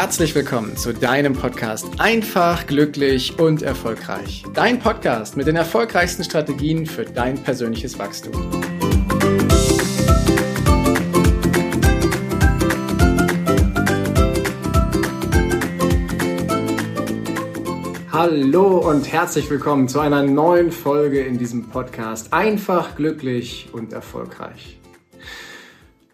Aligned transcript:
herzlich 0.00 0.34
willkommen 0.34 0.78
zu 0.78 0.94
deinem 0.94 1.34
Podcast 1.34 1.86
Einfach, 1.98 2.66
glücklich 2.66 3.38
und 3.38 3.60
erfolgreich. 3.60 4.44
Dein 4.54 4.78
Podcast 4.78 5.36
mit 5.36 5.46
den 5.46 5.56
erfolgreichsten 5.56 6.24
Strategien 6.24 6.86
für 6.86 7.04
dein 7.04 7.36
persönliches 7.36 7.98
Wachstum. 7.98 8.32
Hallo 18.10 18.78
und 18.78 19.12
herzlich 19.12 19.50
willkommen 19.50 19.86
zu 19.86 20.00
einer 20.00 20.22
neuen 20.22 20.72
Folge 20.72 21.20
in 21.20 21.36
diesem 21.36 21.68
Podcast 21.68 22.32
Einfach, 22.32 22.96
glücklich 22.96 23.68
und 23.72 23.92
erfolgreich. 23.92 24.79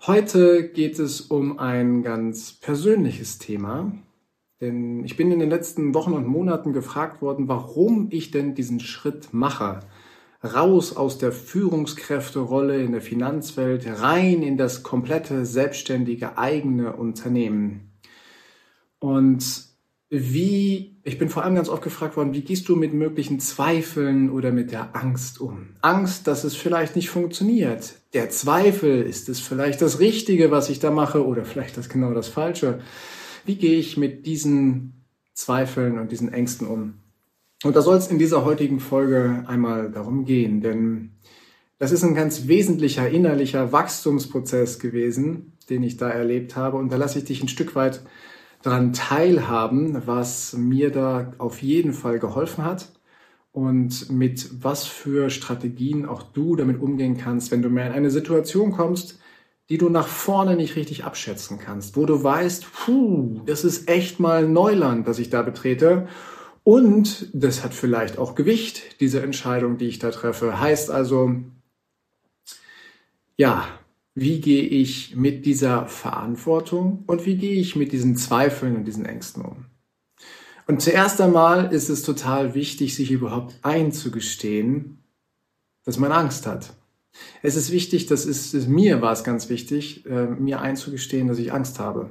Heute 0.07 0.69
geht 0.69 1.01
es 1.01 1.21
um 1.21 1.59
ein 1.59 2.05
ganz 2.05 2.53
persönliches 2.53 3.39
Thema, 3.39 3.91
denn 4.61 5.05
ich 5.05 5.17
bin 5.17 5.33
in 5.33 5.41
den 5.41 5.51
letzten 5.51 5.95
Wochen 5.95 6.13
und 6.13 6.29
Monaten 6.29 6.73
gefragt 6.73 7.23
worden, 7.23 7.49
warum 7.49 8.07
ich 8.13 8.31
denn 8.31 8.55
diesen 8.55 8.79
Schritt 8.79 9.35
mache. 9.35 9.81
Raus 10.45 10.97
aus 10.97 11.19
der 11.19 11.33
Führungskräfterolle 11.33 12.81
in 12.85 12.93
der 12.93 13.01
Finanzwelt, 13.01 13.85
rein 14.01 14.45
in 14.45 14.57
das 14.57 14.85
komplette 14.85 15.45
selbstständige 15.45 16.39
eigene 16.39 16.93
Unternehmen. 16.93 17.91
Und 19.01 19.65
wie, 20.09 21.01
ich 21.03 21.19
bin 21.19 21.29
vor 21.29 21.43
allem 21.43 21.57
ganz 21.57 21.69
oft 21.69 21.83
gefragt 21.83 22.17
worden, 22.17 22.33
wie 22.33 22.43
gehst 22.43 22.69
du 22.69 22.77
mit 22.77 22.95
möglichen 22.95 23.41
Zweifeln 23.41 24.31
oder 24.31 24.53
mit 24.53 24.71
der 24.71 24.95
Angst 24.95 25.41
um? 25.41 25.71
Angst, 25.83 26.29
dass 26.29 26.45
es 26.45 26.55
vielleicht 26.55 26.95
nicht 26.95 27.11
funktioniert. 27.11 27.97
Der 28.17 28.31
Zweifel, 28.31 29.03
ist 29.03 29.29
es 29.29 29.41
vielleicht 29.41 29.83
das 29.83 30.01
Richtige, 30.01 30.51
was 30.51 30.71
ich 30.71 30.79
da 30.79 30.91
mache 30.91 31.27
oder 31.27 31.45
vielleicht 31.45 31.77
das 31.77 31.91
genau 31.91 32.15
das 32.15 32.29
Falsche? 32.29 32.81
Wie 33.45 33.57
gehe 33.57 33.79
ich 33.79 33.99
mit 33.99 34.25
diesen 34.25 35.05
Zweifeln 35.35 35.99
und 35.99 36.11
diesen 36.11 36.33
Ängsten 36.33 36.67
um? 36.67 36.95
Und 37.63 37.77
da 37.77 37.83
soll 37.83 37.99
es 37.99 38.07
in 38.07 38.19
dieser 38.19 38.43
heutigen 38.47 38.81
Folge 38.81 39.45
einmal 39.47 39.91
darum 39.91 40.25
gehen, 40.25 40.63
denn 40.63 41.11
das 41.79 41.93
ist 41.93 42.05
ein 42.05 42.15
ganz 42.15 42.49
wesentlicher 42.49 43.07
innerlicher 43.07 43.71
Wachstumsprozess 43.71 44.79
gewesen, 44.79 45.53
den 45.69 45.83
ich 45.83 45.99
da 45.99 46.09
erlebt 46.09 46.57
habe. 46.57 46.79
Und 46.79 46.91
da 46.91 46.97
lasse 46.97 47.19
ich 47.19 47.27
dich 47.27 47.43
ein 47.43 47.49
Stück 47.49 47.75
weit 47.75 48.01
daran 48.63 48.95
teilhaben, 48.95 50.07
was 50.07 50.55
mir 50.55 50.91
da 50.91 51.33
auf 51.37 51.61
jeden 51.61 51.93
Fall 51.93 52.19
geholfen 52.19 52.65
hat 52.65 52.96
und 53.57 54.11
mit 54.11 54.63
was 54.63 54.85
für 54.87 55.31
Strategien 55.31 56.05
auch 56.05 56.23
du 56.23 56.57
damit 56.57 56.79
umgehen 56.79 57.17
kannst, 57.17 57.51
wenn 57.51 57.63
du 57.63 57.71
mehr 57.71 57.87
in 57.87 57.93
eine 57.93 58.11
Situation 58.11 58.71
kommst, 58.71 59.19
die 59.71 59.79
du 59.79 59.89
nach 59.89 60.09
vorne 60.09 60.57
nicht 60.57 60.77
richtig 60.77 61.05
abschätzen 61.05 61.59
kannst, 61.59 61.97
wo 61.97 62.05
du 62.05 62.23
weißt, 62.23 62.71
puh, 62.71 63.41
das 63.47 63.65
ist 63.65 63.89
echt 63.89 64.21
mal 64.21 64.47
Neuland, 64.47 65.09
das 65.09 65.19
ich 65.19 65.31
da 65.31 65.41
betrete. 65.41 66.07
Und 66.65 67.31
das 67.33 67.65
hat 67.65 67.73
vielleicht 67.73 68.19
auch 68.19 68.35
Gewicht, 68.35 69.01
diese 69.01 69.23
Entscheidung, 69.23 69.79
die 69.79 69.87
ich 69.87 69.99
da 69.99 70.11
treffe. 70.11 70.61
Heißt 70.61 70.91
also, 70.91 71.37
ja, 73.39 73.67
wie 74.15 74.43
gehe 74.43 74.65
ich 74.65 75.17
mit 75.17 75.47
dieser 75.47 75.87
Verantwortung 75.87 77.05
und 77.07 77.25
wie 77.25 77.39
gehe 77.39 77.59
ich 77.59 77.75
mit 77.75 77.93
diesen 77.93 78.17
Zweifeln 78.17 78.77
und 78.77 78.85
diesen 78.85 79.07
Ängsten 79.07 79.47
um. 79.47 79.65
Und 80.67 80.83
zuerst 80.83 81.21
einmal 81.21 81.73
ist 81.73 81.89
es 81.89 82.03
total 82.03 82.55
wichtig, 82.55 82.95
sich 82.95 83.11
überhaupt 83.11 83.55
einzugestehen, 83.63 84.99
dass 85.85 85.99
man 85.99 86.13
Angst 86.13 86.47
hat. 86.47 86.75
Es 87.43 87.57
ist 87.57 87.71
wichtig, 87.71 88.07
das 88.07 88.27
ist, 88.27 88.53
ist 88.53 88.69
mir 88.69 89.01
war 89.01 89.13
es 89.13 89.25
ganz 89.25 89.49
wichtig, 89.49 90.05
äh, 90.07 90.27
mir 90.27 90.61
einzugestehen, 90.61 91.29
dass 91.29 91.39
ich 91.39 91.53
Angst 91.53 91.79
habe. 91.79 92.11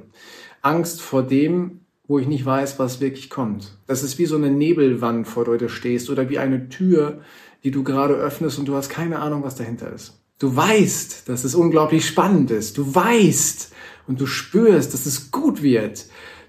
Angst 0.62 1.00
vor 1.00 1.22
dem, 1.22 1.80
wo 2.08 2.18
ich 2.18 2.26
nicht 2.26 2.44
weiß, 2.44 2.78
was 2.78 3.00
wirklich 3.00 3.30
kommt. 3.30 3.78
Das 3.86 4.02
ist 4.02 4.18
wie 4.18 4.26
so 4.26 4.36
eine 4.36 4.50
Nebelwand, 4.50 5.28
vor 5.28 5.44
der 5.44 5.58
du 5.58 5.68
stehst 5.68 6.08
oder 6.10 6.28
wie 6.28 6.38
eine 6.38 6.68
Tür, 6.68 7.20
die 7.62 7.70
du 7.70 7.84
gerade 7.84 8.14
öffnest 8.14 8.58
und 8.58 8.66
du 8.66 8.74
hast 8.74 8.88
keine 8.88 9.18
Ahnung, 9.18 9.42
was 9.42 9.56
dahinter 9.56 9.92
ist. 9.92 10.20
Du 10.38 10.54
weißt, 10.54 11.28
dass 11.28 11.44
es 11.44 11.54
unglaublich 11.54 12.06
spannend 12.06 12.50
ist. 12.50 12.78
Du 12.78 12.94
weißt 12.94 13.72
und 14.06 14.20
du 14.20 14.26
spürst, 14.26 14.94
dass 14.94 15.06
es 15.06 15.30
gut 15.30 15.62
wird. 15.62 16.06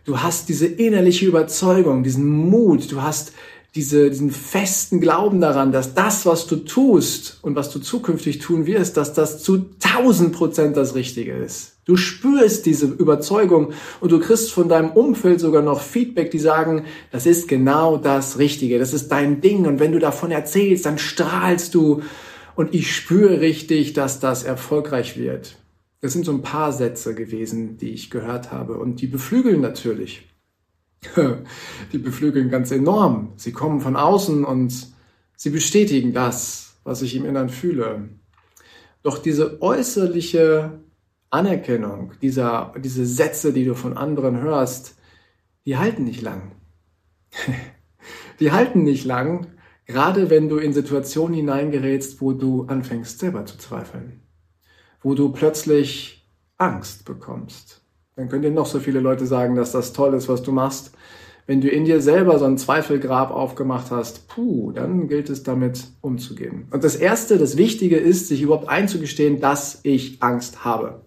Du 0.08 0.22
hast 0.22 0.48
diese 0.48 0.68
innerliche 0.68 1.26
Überzeugung, 1.26 2.02
diesen 2.02 2.26
Mut, 2.26 2.94
du 2.94 3.02
hast 3.02 3.34
diese, 3.76 4.10
diesen 4.10 4.32
festen 4.32 5.02
Glauben 5.02 5.42
daran, 5.42 5.74
dass 5.74 5.96
das, 5.96 6.26
was 6.26 6.48
du 6.48 6.56
tust 6.56 7.40
und 7.42 7.58
was 7.58 7.72
du 7.72 7.80
zukünftig 7.80 8.40
tun 8.40 8.66
wirst, 8.66 8.96
dass 8.96 9.14
das 9.14 9.44
zu 9.44 9.66
tausend 9.82 10.32
Prozent 10.32 10.78
das 10.78 10.96
Richtige 10.96 11.34
ist. 11.34 11.74
Du 11.84 11.98
spürst 11.98 12.66
diese 12.66 12.86
Überzeugung 12.86 13.74
und 14.00 14.14
du 14.14 14.20
kriegst 14.22 14.54
von 14.54 14.70
deinem 14.70 14.92
Umfeld 14.92 15.42
sogar 15.42 15.62
noch 15.62 15.82
Feedback, 15.82 16.32
die 16.32 16.40
sagen, 16.40 16.86
das 17.12 17.26
ist 17.26 17.50
genau 17.50 17.98
das 17.98 18.38
Richtige, 18.38 18.80
das 18.80 18.94
ist 18.94 19.10
dein 19.10 19.42
Ding 19.42 19.66
und 19.66 19.82
wenn 19.82 19.92
du 19.92 20.00
davon 20.00 20.32
erzählst, 20.32 20.86
dann 20.86 21.00
strahlst 21.00 21.76
du 21.76 22.02
und 22.56 22.74
ich 22.74 22.96
spüre 22.96 23.42
richtig, 23.42 23.92
dass 23.92 24.22
das 24.22 24.46
erfolgreich 24.46 25.18
wird. 25.18 25.58
Das 26.02 26.14
sind 26.14 26.26
so 26.26 26.32
ein 26.32 26.44
paar 26.44 26.72
Sätze 26.72 27.16
gewesen, 27.16 27.78
die 27.78 27.90
ich 27.90 28.10
gehört 28.10 28.52
habe 28.52 28.78
und 28.78 29.02
die 29.02 29.08
beflügeln 29.08 29.62
natürlich. 29.62 30.30
die 31.94 31.98
beflügeln 31.98 32.50
ganz 32.50 32.72
enorm. 32.72 33.34
Sie 33.36 33.52
kommen 33.52 33.82
von 33.82 33.96
außen 33.96 34.44
und 34.44 34.88
sie 35.36 35.50
bestätigen 35.50 36.14
das, 36.14 36.76
was 36.84 37.02
ich 37.02 37.16
im 37.16 37.26
Innern 37.26 37.50
fühle. 37.50 38.10
Doch 39.04 39.18
diese 39.18 39.62
äußerliche 39.62 40.80
Anerkennung, 41.30 42.14
dieser, 42.22 42.74
diese 42.84 43.06
Sätze, 43.06 43.54
die 43.54 43.66
du 43.66 43.76
von 43.76 43.98
anderen 43.98 44.42
hörst, 44.42 44.96
die 45.66 45.78
halten 45.78 46.04
nicht 46.04 46.22
lang. 46.22 46.52
die 48.40 48.52
halten 48.52 48.84
nicht 48.84 49.06
lang, 49.06 49.48
Gerade 49.88 50.30
wenn 50.30 50.50
du 50.50 50.58
in 50.58 50.74
Situationen 50.74 51.34
hineingerätst, 51.34 52.20
wo 52.20 52.34
du 52.34 52.66
anfängst 52.66 53.20
selber 53.20 53.46
zu 53.46 53.58
zweifeln, 53.58 54.22
wo 55.02 55.14
du 55.14 55.32
plötzlich 55.32 56.28
Angst 56.58 57.06
bekommst, 57.06 57.82
dann 58.16 58.30
können 58.30 58.42
dir 58.42 58.52
noch 58.52 58.66
so 58.66 58.80
viele 58.80 59.00
Leute 59.00 59.26
sagen, 59.26 59.56
dass 59.56 59.72
das 59.72 59.94
toll 59.94 60.14
ist, 60.16 60.28
was 60.28 60.42
du 60.42 60.52
machst. 60.52 60.92
Wenn 61.46 61.62
du 61.62 61.70
in 61.70 61.86
dir 61.86 62.02
selber 62.02 62.40
so 62.40 62.46
ein 62.46 62.58
Zweifelgrab 62.58 63.32
aufgemacht 63.32 63.92
hast, 63.92 64.28
puh, 64.28 64.72
dann 64.72 65.08
gilt 65.08 65.30
es 65.30 65.44
damit 65.44 65.88
umzugehen. 66.02 66.68
Und 66.72 66.84
das 66.84 66.96
Erste, 66.96 67.38
das 67.38 67.56
Wichtige 67.56 67.96
ist, 67.96 68.28
sich 68.28 68.42
überhaupt 68.42 68.68
einzugestehen, 68.68 69.40
dass 69.40 69.80
ich 69.84 70.22
Angst 70.22 70.66
habe. 70.66 71.06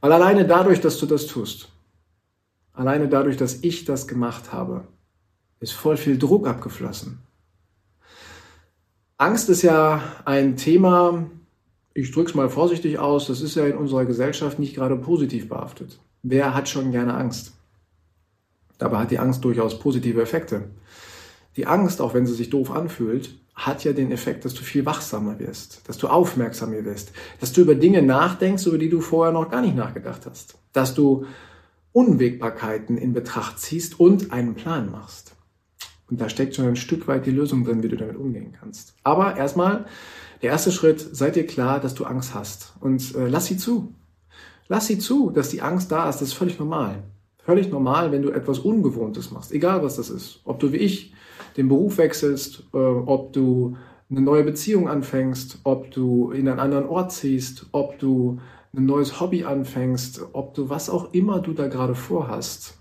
Weil 0.00 0.12
alleine 0.12 0.46
dadurch, 0.46 0.80
dass 0.80 0.98
du 0.98 1.06
das 1.06 1.26
tust, 1.26 1.70
alleine 2.72 3.08
dadurch, 3.08 3.36
dass 3.36 3.62
ich 3.62 3.84
das 3.84 4.06
gemacht 4.06 4.52
habe, 4.52 4.86
ist 5.60 5.72
voll 5.72 5.96
viel 5.96 6.18
Druck 6.18 6.46
abgeflossen. 6.46 7.20
Angst 9.18 9.48
ist 9.48 9.62
ja 9.62 10.02
ein 10.26 10.56
Thema, 10.56 11.24
ich 11.96 12.12
drücke 12.12 12.28
es 12.28 12.34
mal 12.34 12.50
vorsichtig 12.50 12.98
aus, 12.98 13.26
das 13.26 13.40
ist 13.40 13.54
ja 13.54 13.66
in 13.66 13.76
unserer 13.76 14.04
Gesellschaft 14.04 14.58
nicht 14.58 14.74
gerade 14.74 14.96
positiv 14.96 15.48
behaftet. 15.48 15.98
Wer 16.22 16.52
hat 16.52 16.68
schon 16.68 16.92
gerne 16.92 17.14
Angst? 17.14 17.52
Dabei 18.76 18.98
hat 18.98 19.10
die 19.10 19.18
Angst 19.18 19.42
durchaus 19.44 19.78
positive 19.78 20.20
Effekte. 20.20 20.64
Die 21.56 21.66
Angst, 21.66 22.02
auch 22.02 22.12
wenn 22.12 22.26
sie 22.26 22.34
sich 22.34 22.50
doof 22.50 22.70
anfühlt, 22.70 23.38
hat 23.54 23.82
ja 23.84 23.94
den 23.94 24.12
Effekt, 24.12 24.44
dass 24.44 24.52
du 24.52 24.62
viel 24.62 24.84
wachsamer 24.84 25.38
wirst, 25.38 25.88
dass 25.88 25.96
du 25.96 26.08
aufmerksamer 26.08 26.84
wirst, 26.84 27.12
dass 27.40 27.54
du 27.54 27.62
über 27.62 27.74
Dinge 27.74 28.02
nachdenkst, 28.02 28.66
über 28.66 28.76
die 28.76 28.90
du 28.90 29.00
vorher 29.00 29.32
noch 29.32 29.50
gar 29.50 29.62
nicht 29.62 29.74
nachgedacht 29.74 30.26
hast, 30.26 30.58
dass 30.74 30.92
du 30.92 31.24
Unwägbarkeiten 31.92 32.98
in 32.98 33.14
Betracht 33.14 33.58
ziehst 33.58 33.98
und 33.98 34.32
einen 34.32 34.54
Plan 34.54 34.90
machst. 34.90 35.35
Und 36.10 36.20
da 36.20 36.28
steckt 36.28 36.54
schon 36.54 36.66
ein 36.66 36.76
Stück 36.76 37.08
weit 37.08 37.26
die 37.26 37.32
Lösung 37.32 37.64
drin, 37.64 37.82
wie 37.82 37.88
du 37.88 37.96
damit 37.96 38.16
umgehen 38.16 38.52
kannst. 38.58 38.94
Aber 39.02 39.36
erstmal, 39.36 39.86
der 40.42 40.50
erste 40.50 40.70
Schritt, 40.70 41.00
sei 41.00 41.30
dir 41.30 41.46
klar, 41.46 41.80
dass 41.80 41.94
du 41.94 42.04
Angst 42.04 42.34
hast. 42.34 42.74
Und 42.80 43.14
äh, 43.14 43.26
lass 43.28 43.46
sie 43.46 43.56
zu. 43.56 43.92
Lass 44.68 44.86
sie 44.86 44.98
zu, 44.98 45.30
dass 45.30 45.48
die 45.48 45.62
Angst 45.62 45.90
da 45.90 46.08
ist. 46.08 46.20
Das 46.20 46.28
ist 46.28 46.34
völlig 46.34 46.58
normal. 46.58 47.02
Völlig 47.38 47.70
normal, 47.70 48.12
wenn 48.12 48.22
du 48.22 48.30
etwas 48.30 48.58
Ungewohntes 48.58 49.30
machst. 49.30 49.52
Egal 49.52 49.82
was 49.82 49.96
das 49.96 50.10
ist. 50.10 50.40
Ob 50.44 50.58
du 50.60 50.72
wie 50.72 50.78
ich 50.78 51.14
den 51.56 51.68
Beruf 51.68 51.98
wechselst, 51.98 52.64
äh, 52.72 52.76
ob 52.76 53.32
du 53.32 53.76
eine 54.10 54.20
neue 54.20 54.44
Beziehung 54.44 54.88
anfängst, 54.88 55.60
ob 55.64 55.90
du 55.90 56.30
in 56.30 56.48
einen 56.48 56.60
anderen 56.60 56.86
Ort 56.86 57.12
ziehst, 57.12 57.66
ob 57.72 57.98
du 57.98 58.38
ein 58.76 58.86
neues 58.86 59.20
Hobby 59.20 59.44
anfängst, 59.44 60.20
ob 60.32 60.54
du 60.54 60.68
was 60.68 60.90
auch 60.90 61.12
immer 61.12 61.40
du 61.40 61.52
da 61.52 61.66
gerade 61.66 61.94
vorhast. 61.94 62.78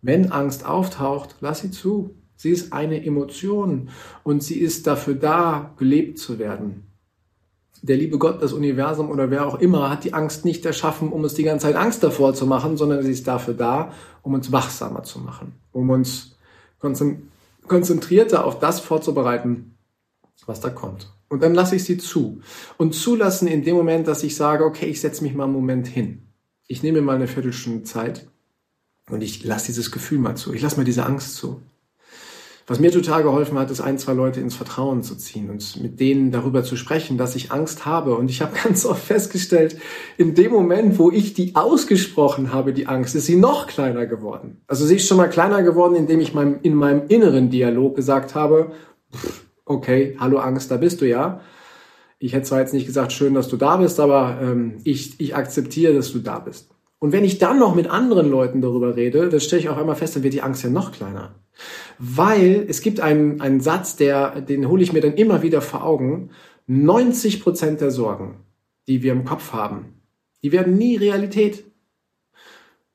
Wenn 0.00 0.30
Angst 0.30 0.64
auftaucht, 0.64 1.36
lass 1.40 1.60
sie 1.60 1.70
zu. 1.70 2.14
Sie 2.36 2.50
ist 2.50 2.72
eine 2.72 3.04
Emotion 3.04 3.90
und 4.22 4.42
sie 4.42 4.60
ist 4.60 4.86
dafür 4.86 5.14
da, 5.14 5.74
gelebt 5.76 6.18
zu 6.18 6.38
werden. 6.38 6.84
Der 7.82 7.96
liebe 7.96 8.18
Gott, 8.18 8.42
das 8.42 8.52
Universum 8.52 9.10
oder 9.10 9.30
wer 9.30 9.46
auch 9.46 9.58
immer 9.58 9.90
hat 9.90 10.04
die 10.04 10.14
Angst 10.14 10.44
nicht 10.44 10.64
erschaffen, 10.64 11.12
um 11.12 11.22
uns 11.22 11.34
die 11.34 11.42
ganze 11.42 11.66
Zeit 11.66 11.76
Angst 11.76 12.02
davor 12.02 12.34
zu 12.34 12.46
machen, 12.46 12.76
sondern 12.76 13.02
sie 13.02 13.12
ist 13.12 13.26
dafür 13.26 13.54
da, 13.54 13.92
um 14.22 14.34
uns 14.34 14.50
wachsamer 14.52 15.02
zu 15.02 15.18
machen, 15.20 15.54
um 15.72 15.90
uns 15.90 16.36
konzentrierter 17.66 18.44
auf 18.44 18.58
das 18.58 18.80
vorzubereiten, 18.80 19.76
was 20.46 20.60
da 20.60 20.70
kommt. 20.70 21.12
Und 21.28 21.42
dann 21.42 21.54
lasse 21.54 21.76
ich 21.76 21.84
sie 21.84 21.98
zu. 21.98 22.40
Und 22.78 22.94
zulassen 22.94 23.48
in 23.48 23.62
dem 23.62 23.76
Moment, 23.76 24.08
dass 24.08 24.22
ich 24.22 24.34
sage, 24.34 24.64
okay, 24.64 24.86
ich 24.86 25.00
setze 25.00 25.22
mich 25.22 25.34
mal 25.34 25.44
einen 25.44 25.52
Moment 25.52 25.86
hin. 25.86 26.28
Ich 26.66 26.82
nehme 26.82 27.02
mal 27.02 27.16
eine 27.16 27.28
Viertelstunde 27.28 27.82
Zeit 27.84 28.28
Und 29.08 29.22
ich 29.22 29.44
lasse 29.44 29.66
dieses 29.66 29.90
Gefühl 29.90 30.18
mal 30.18 30.36
zu. 30.36 30.52
Ich 30.52 30.62
lasse 30.62 30.76
mal 30.76 30.84
diese 30.84 31.06
Angst 31.06 31.36
zu. 31.36 31.60
Was 32.68 32.80
mir 32.80 32.92
total 32.92 33.22
geholfen 33.22 33.58
hat, 33.58 33.70
ist 33.70 33.80
ein, 33.80 33.96
zwei 33.96 34.12
Leute 34.12 34.40
ins 34.40 34.54
Vertrauen 34.54 35.02
zu 35.02 35.16
ziehen 35.16 35.48
und 35.48 35.82
mit 35.82 36.00
denen 36.00 36.30
darüber 36.30 36.62
zu 36.62 36.76
sprechen, 36.76 37.16
dass 37.16 37.34
ich 37.34 37.50
Angst 37.50 37.86
habe. 37.86 38.14
Und 38.14 38.28
ich 38.30 38.42
habe 38.42 38.52
ganz 38.62 38.84
oft 38.84 39.02
festgestellt, 39.02 39.76
in 40.18 40.34
dem 40.34 40.52
Moment, 40.52 40.98
wo 40.98 41.10
ich 41.10 41.32
die 41.32 41.56
ausgesprochen 41.56 42.52
habe, 42.52 42.74
die 42.74 42.86
Angst, 42.86 43.14
ist 43.14 43.24
sie 43.24 43.36
noch 43.36 43.68
kleiner 43.68 44.04
geworden. 44.04 44.60
Also 44.66 44.84
sie 44.84 44.96
ist 44.96 45.08
schon 45.08 45.16
mal 45.16 45.30
kleiner 45.30 45.62
geworden, 45.62 45.96
indem 45.96 46.20
ich 46.20 46.34
meinem, 46.34 46.58
in 46.62 46.74
meinem 46.74 47.08
inneren 47.08 47.48
Dialog 47.48 47.96
gesagt 47.96 48.34
habe, 48.34 48.72
okay, 49.64 50.14
hallo 50.20 50.38
Angst, 50.38 50.70
da 50.70 50.76
bist 50.76 51.00
du 51.00 51.08
ja. 51.08 51.40
Ich 52.18 52.34
hätte 52.34 52.48
zwar 52.48 52.60
jetzt 52.60 52.74
nicht 52.74 52.86
gesagt, 52.86 53.12
schön, 53.12 53.32
dass 53.32 53.48
du 53.48 53.56
da 53.56 53.78
bist, 53.78 53.98
aber 53.98 54.40
ähm, 54.42 54.78
ich, 54.84 55.18
ich 55.20 55.34
akzeptiere, 55.34 55.94
dass 55.94 56.12
du 56.12 56.18
da 56.18 56.38
bist. 56.38 56.68
Und 57.00 57.12
wenn 57.12 57.24
ich 57.24 57.38
dann 57.38 57.58
noch 57.58 57.74
mit 57.74 57.88
anderen 57.88 58.28
Leuten 58.28 58.60
darüber 58.60 58.96
rede, 58.96 59.28
dann 59.28 59.40
stelle 59.40 59.60
ich 59.60 59.68
auch 59.68 59.76
einmal 59.76 59.94
fest, 59.94 60.16
dann 60.16 60.24
wird 60.24 60.34
die 60.34 60.42
Angst 60.42 60.64
ja 60.64 60.70
noch 60.70 60.92
kleiner. 60.92 61.36
Weil 61.98 62.64
es 62.68 62.82
gibt 62.82 63.00
einen, 63.00 63.40
einen 63.40 63.60
Satz, 63.60 63.96
der, 63.96 64.40
den 64.40 64.68
hole 64.68 64.82
ich 64.82 64.92
mir 64.92 65.00
dann 65.00 65.14
immer 65.14 65.42
wieder 65.42 65.60
vor 65.60 65.84
Augen. 65.84 66.30
90 66.66 67.40
Prozent 67.40 67.80
der 67.80 67.90
Sorgen, 67.90 68.44
die 68.88 69.02
wir 69.02 69.12
im 69.12 69.24
Kopf 69.24 69.52
haben, 69.52 70.02
die 70.42 70.52
werden 70.52 70.76
nie 70.76 70.96
Realität. 70.96 71.64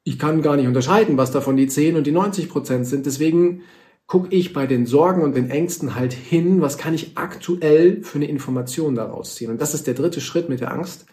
Ich 0.04 0.20
kann 0.20 0.42
gar 0.42 0.58
nicht 0.58 0.68
unterscheiden, 0.68 1.18
was 1.18 1.32
davon 1.32 1.56
die 1.56 1.68
10 1.68 1.96
und 1.96 2.06
die 2.06 2.12
90 2.12 2.50
Prozent 2.50 2.86
sind. 2.86 3.06
Deswegen 3.06 3.62
gucke 4.06 4.36
ich 4.36 4.52
bei 4.52 4.68
den 4.68 4.86
Sorgen 4.86 5.22
und 5.22 5.36
den 5.36 5.50
Ängsten 5.50 5.96
halt 5.96 6.12
hin, 6.12 6.62
was 6.62 6.78
kann 6.78 6.94
ich 6.94 7.18
aktuell 7.18 8.04
für 8.04 8.18
eine 8.18 8.28
Information 8.28 8.96
daraus 8.96 9.36
ziehen. 9.36 9.50
Und 9.50 9.62
das 9.62 9.74
ist 9.74 9.88
der 9.88 9.94
dritte 9.94 10.20
Schritt 10.20 10.50
mit 10.50 10.60
der 10.60 10.74
Angst 10.74 11.06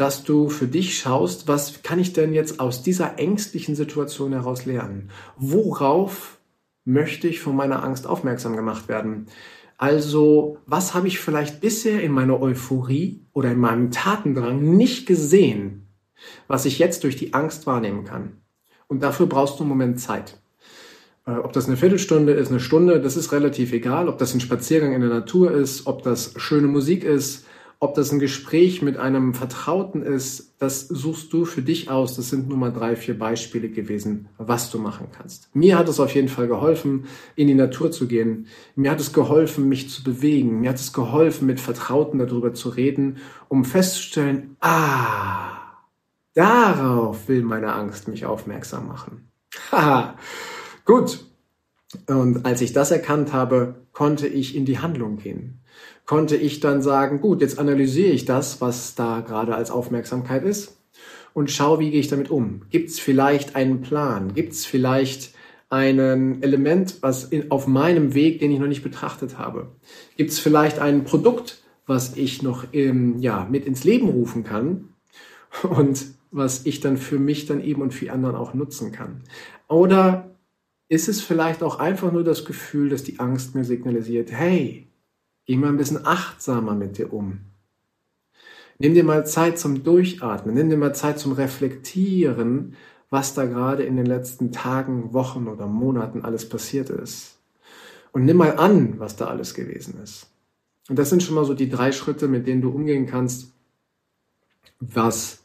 dass 0.00 0.24
du 0.24 0.48
für 0.48 0.66
dich 0.66 0.98
schaust, 0.98 1.46
was 1.46 1.82
kann 1.82 1.98
ich 1.98 2.14
denn 2.14 2.32
jetzt 2.32 2.58
aus 2.58 2.82
dieser 2.82 3.18
ängstlichen 3.18 3.74
Situation 3.74 4.32
heraus 4.32 4.64
lernen? 4.64 5.10
Worauf 5.36 6.38
möchte 6.86 7.28
ich 7.28 7.40
von 7.40 7.54
meiner 7.54 7.84
Angst 7.84 8.06
aufmerksam 8.06 8.56
gemacht 8.56 8.88
werden? 8.88 9.26
Also, 9.76 10.56
was 10.64 10.94
habe 10.94 11.06
ich 11.06 11.20
vielleicht 11.20 11.60
bisher 11.60 12.02
in 12.02 12.12
meiner 12.12 12.40
Euphorie 12.40 13.26
oder 13.34 13.50
in 13.50 13.58
meinem 13.58 13.90
Tatendrang 13.90 14.74
nicht 14.74 15.04
gesehen, 15.06 15.86
was 16.48 16.64
ich 16.64 16.78
jetzt 16.78 17.04
durch 17.04 17.16
die 17.16 17.34
Angst 17.34 17.66
wahrnehmen 17.66 18.04
kann? 18.04 18.38
Und 18.88 19.02
dafür 19.02 19.26
brauchst 19.26 19.58
du 19.58 19.64
einen 19.64 19.68
Moment 19.68 20.00
Zeit. 20.00 20.40
Äh, 21.26 21.32
ob 21.32 21.52
das 21.52 21.66
eine 21.66 21.76
Viertelstunde 21.76 22.32
ist, 22.32 22.50
eine 22.50 22.60
Stunde, 22.60 23.02
das 23.02 23.18
ist 23.18 23.32
relativ 23.32 23.74
egal. 23.74 24.08
Ob 24.08 24.16
das 24.16 24.32
ein 24.32 24.40
Spaziergang 24.40 24.94
in 24.94 25.02
der 25.02 25.10
Natur 25.10 25.52
ist, 25.52 25.86
ob 25.86 26.02
das 26.02 26.32
schöne 26.38 26.68
Musik 26.68 27.04
ist, 27.04 27.44
ob 27.82 27.94
das 27.94 28.12
ein 28.12 28.18
Gespräch 28.18 28.82
mit 28.82 28.98
einem 28.98 29.32
Vertrauten 29.32 30.02
ist, 30.02 30.54
das 30.58 30.86
suchst 30.86 31.32
du 31.32 31.46
für 31.46 31.62
dich 31.62 31.90
aus. 31.90 32.14
Das 32.14 32.28
sind 32.28 32.46
nur 32.46 32.58
mal 32.58 32.72
drei, 32.72 32.94
vier 32.94 33.18
Beispiele 33.18 33.70
gewesen, 33.70 34.28
was 34.36 34.70
du 34.70 34.78
machen 34.78 35.08
kannst. 35.10 35.48
Mir 35.54 35.78
hat 35.78 35.88
es 35.88 35.98
auf 35.98 36.14
jeden 36.14 36.28
Fall 36.28 36.46
geholfen, 36.46 37.06
in 37.36 37.48
die 37.48 37.54
Natur 37.54 37.90
zu 37.90 38.06
gehen. 38.06 38.48
Mir 38.76 38.90
hat 38.90 39.00
es 39.00 39.14
geholfen, 39.14 39.66
mich 39.66 39.88
zu 39.88 40.04
bewegen. 40.04 40.60
Mir 40.60 40.68
hat 40.68 40.76
es 40.76 40.92
geholfen, 40.92 41.46
mit 41.46 41.58
Vertrauten 41.58 42.18
darüber 42.18 42.52
zu 42.52 42.68
reden, 42.68 43.16
um 43.48 43.64
festzustellen, 43.64 44.56
ah, 44.60 45.78
darauf 46.34 47.28
will 47.28 47.42
meine 47.42 47.72
Angst 47.72 48.08
mich 48.08 48.26
aufmerksam 48.26 48.88
machen. 48.88 49.30
Haha, 49.72 50.18
gut. 50.84 51.29
Und 52.06 52.46
als 52.46 52.60
ich 52.60 52.72
das 52.72 52.90
erkannt 52.90 53.32
habe, 53.32 53.86
konnte 53.92 54.26
ich 54.26 54.54
in 54.54 54.64
die 54.64 54.78
Handlung 54.78 55.16
gehen 55.16 55.60
konnte 56.10 56.34
ich 56.34 56.58
dann 56.58 56.82
sagen, 56.82 57.20
gut, 57.20 57.40
jetzt 57.40 57.60
analysiere 57.60 58.10
ich 58.10 58.24
das, 58.24 58.60
was 58.60 58.96
da 58.96 59.20
gerade 59.20 59.54
als 59.54 59.70
Aufmerksamkeit 59.70 60.42
ist 60.42 60.76
und 61.34 61.52
schaue, 61.52 61.78
wie 61.78 61.92
gehe 61.92 62.00
ich 62.00 62.08
damit 62.08 62.30
um. 62.30 62.62
Gibt 62.70 62.90
es 62.90 62.98
vielleicht 62.98 63.54
einen 63.54 63.80
Plan? 63.80 64.34
Gibt 64.34 64.52
es 64.52 64.66
vielleicht 64.66 65.34
ein 65.68 66.42
Element, 66.42 66.96
was 67.00 67.22
in, 67.22 67.52
auf 67.52 67.68
meinem 67.68 68.12
Weg, 68.12 68.40
den 68.40 68.50
ich 68.50 68.58
noch 68.58 68.66
nicht 68.66 68.82
betrachtet 68.82 69.38
habe? 69.38 69.68
Gibt 70.16 70.32
es 70.32 70.40
vielleicht 70.40 70.80
ein 70.80 71.04
Produkt, 71.04 71.62
was 71.86 72.16
ich 72.16 72.42
noch 72.42 72.64
ähm, 72.72 73.20
ja, 73.20 73.46
mit 73.48 73.64
ins 73.64 73.84
Leben 73.84 74.08
rufen 74.08 74.42
kann 74.42 74.88
und 75.62 76.06
was 76.32 76.66
ich 76.66 76.80
dann 76.80 76.96
für 76.96 77.20
mich 77.20 77.46
dann 77.46 77.62
eben 77.62 77.82
und 77.82 77.94
für 77.94 78.12
anderen 78.12 78.34
auch 78.34 78.52
nutzen 78.52 78.90
kann? 78.90 79.22
Oder 79.68 80.29
ist 80.90 81.08
es 81.08 81.22
vielleicht 81.22 81.62
auch 81.62 81.78
einfach 81.78 82.12
nur 82.12 82.24
das 82.24 82.44
Gefühl, 82.44 82.90
dass 82.90 83.02
die 83.02 83.18
Angst 83.18 83.54
mir 83.54 83.64
signalisiert, 83.64 84.30
hey, 84.30 84.90
Geh 85.50 85.56
mal 85.56 85.70
ein 85.70 85.78
bisschen 85.78 86.06
achtsamer 86.06 86.76
mit 86.76 86.96
dir 86.96 87.12
um. 87.12 87.40
Nimm 88.78 88.94
dir 88.94 89.02
mal 89.02 89.26
Zeit 89.26 89.58
zum 89.58 89.82
Durchatmen, 89.82 90.54
nimm 90.54 90.70
dir 90.70 90.76
mal 90.76 90.94
Zeit 90.94 91.18
zum 91.18 91.32
Reflektieren, 91.32 92.76
was 93.10 93.34
da 93.34 93.46
gerade 93.46 93.82
in 93.82 93.96
den 93.96 94.06
letzten 94.06 94.52
Tagen, 94.52 95.12
Wochen 95.12 95.48
oder 95.48 95.66
Monaten 95.66 96.22
alles 96.22 96.48
passiert 96.48 96.88
ist. 96.88 97.38
Und 98.12 98.26
nimm 98.26 98.36
mal 98.36 98.58
an, 98.58 99.00
was 99.00 99.16
da 99.16 99.26
alles 99.26 99.54
gewesen 99.54 100.00
ist. 100.00 100.28
Und 100.88 101.00
das 101.00 101.10
sind 101.10 101.24
schon 101.24 101.34
mal 101.34 101.44
so 101.44 101.54
die 101.54 101.68
drei 101.68 101.90
Schritte, 101.90 102.28
mit 102.28 102.46
denen 102.46 102.62
du 102.62 102.70
umgehen 102.70 103.06
kannst, 103.06 103.52
was 104.78 105.42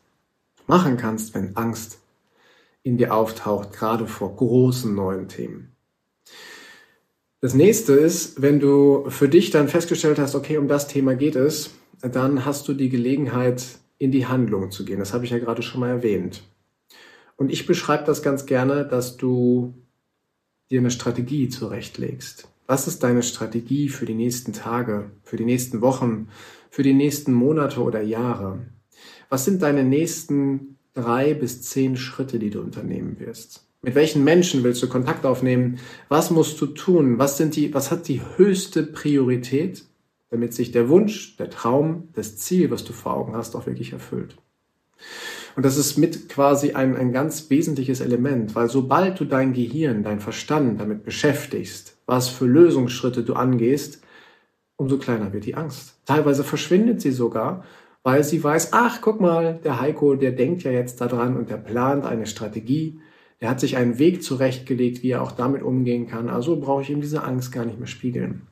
machen 0.68 0.98
kannst, 0.98 1.34
wenn 1.34 1.58
Angst 1.58 2.00
in 2.86 2.98
dir 2.98 3.16
auftaucht, 3.16 3.74
gerade 3.74 4.06
vor 4.06 4.36
großen 4.36 4.94
neuen 4.94 5.28
Themen. 5.28 5.76
Das 7.42 7.56
nächste 7.56 7.94
ist, 7.94 8.44
wenn 8.44 8.60
du 8.60 9.10
für 9.10 9.28
dich 9.28 9.50
dann 9.50 9.68
festgestellt 9.68 10.20
hast, 10.20 10.36
okay, 10.36 10.58
um 10.58 10.68
das 10.68 10.88
Thema 10.88 11.16
geht 11.16 11.36
es, 11.36 11.72
dann 12.02 12.46
hast 12.46 12.68
du 12.68 12.74
die 12.74 12.90
Gelegenheit, 12.90 13.66
in 13.98 14.12
die 14.12 14.28
Handlung 14.28 14.70
zu 14.70 14.86
gehen. 14.86 15.00
Das 15.00 15.14
habe 15.14 15.26
ich 15.26 15.32
ja 15.32 15.40
gerade 15.40 15.64
schon 15.64 15.80
mal 15.80 15.90
erwähnt. 15.90 16.44
Und 17.38 17.52
ich 17.52 17.66
beschreibe 17.66 18.04
das 18.06 18.22
ganz 18.22 18.46
gerne, 18.46 18.86
dass 18.86 19.18
du 19.18 19.74
dir 20.70 20.80
eine 20.80 20.92
Strategie 20.92 21.50
zurechtlegst. 21.50 22.48
Was 22.68 22.88
ist 22.88 23.02
deine 23.02 23.24
Strategie 23.24 23.90
für 23.90 24.06
die 24.06 24.14
nächsten 24.14 24.54
Tage, 24.54 25.10
für 25.24 25.38
die 25.38 25.46
nächsten 25.46 25.82
Wochen, 25.82 26.28
für 26.70 26.84
die 26.84 26.94
nächsten 26.94 27.34
Monate 27.34 27.82
oder 27.82 28.02
Jahre? 28.02 28.60
Was 29.30 29.46
sind 29.46 29.62
deine 29.62 29.84
nächsten 29.84 30.75
drei 30.96 31.34
bis 31.36 31.62
zehn 31.62 31.96
Schritte, 31.96 32.40
die 32.40 32.50
du 32.50 32.62
unternehmen 32.62 33.20
wirst? 33.20 33.66
Mit 33.84 33.94
welchen 33.94 34.24
Menschen 34.24 34.64
willst 34.64 34.82
du 34.82 34.90
Kontakt 34.90 35.26
aufnehmen? 35.26 35.78
Was 36.10 36.32
musst 36.32 36.60
du 36.60 36.66
tun? 36.66 37.20
Was 37.20 37.38
sind 37.38 37.56
die, 37.56 37.74
was 37.76 37.92
hat 37.92 38.08
die 38.08 38.22
höchste 38.36 38.82
Priorität, 38.82 39.86
damit 40.32 40.56
sich 40.56 40.72
der 40.72 40.90
Wunsch, 40.90 41.38
der 41.38 41.52
Traum, 41.52 42.10
das 42.14 42.38
Ziel, 42.38 42.72
was 42.72 42.84
du 42.84 42.94
vor 42.94 43.16
Augen 43.16 43.36
hast, 43.36 43.56
auch 43.56 43.68
wirklich 43.68 43.94
erfüllt? 43.94 44.38
Und 45.56 45.64
das 45.64 45.78
ist 45.78 45.98
mit 45.98 46.30
quasi 46.30 46.72
ein, 46.72 46.98
ein 46.98 47.14
ganz 47.14 47.50
wesentliches 47.50 48.02
Element, 48.02 48.56
weil 48.56 48.70
sobald 48.70 49.20
du 49.20 49.26
dein 49.26 49.54
Gehirn, 49.54 50.04
dein 50.04 50.20
Verstand 50.20 50.82
damit 50.82 51.04
beschäftigst, 51.04 51.98
was 52.08 52.28
für 52.28 52.46
Lösungsschritte 52.46 53.24
du 53.24 53.36
angehst, 53.36 54.02
umso 54.78 54.98
kleiner 54.98 55.32
wird 55.32 55.46
die 55.46 55.56
Angst. 55.56 55.96
Teilweise 56.06 56.44
verschwindet 56.44 57.02
sie 57.02 57.12
sogar, 57.12 57.64
weil 58.06 58.24
sie 58.24 58.44
weiß, 58.44 58.72
ach, 58.72 59.02
guck 59.02 59.20
mal, 59.20 59.60
der 59.64 59.82
Heiko, 59.82 60.14
der 60.14 60.32
denkt 60.32 60.62
ja 60.62 60.70
jetzt 60.70 61.02
daran 61.02 61.36
und 61.36 61.50
der 61.50 61.58
plant 61.58 62.06
eine 62.06 62.28
Strategie, 62.28 63.00
er 63.40 63.50
hat 63.50 63.60
sich 63.60 63.78
einen 63.78 63.98
Weg 63.98 64.22
zurechtgelegt, 64.22 65.02
wie 65.02 65.10
er 65.10 65.24
auch 65.24 65.32
damit 65.32 65.64
umgehen 65.64 66.06
kann. 66.06 66.30
Also 66.30 66.60
brauche 66.60 66.84
ich 66.84 66.92
ihm 66.92 67.02
diese 67.02 67.24
Angst 67.24 67.52
gar 67.52 67.66
nicht 67.66 67.80
mehr 67.80 67.88
spiegeln. 67.88 68.44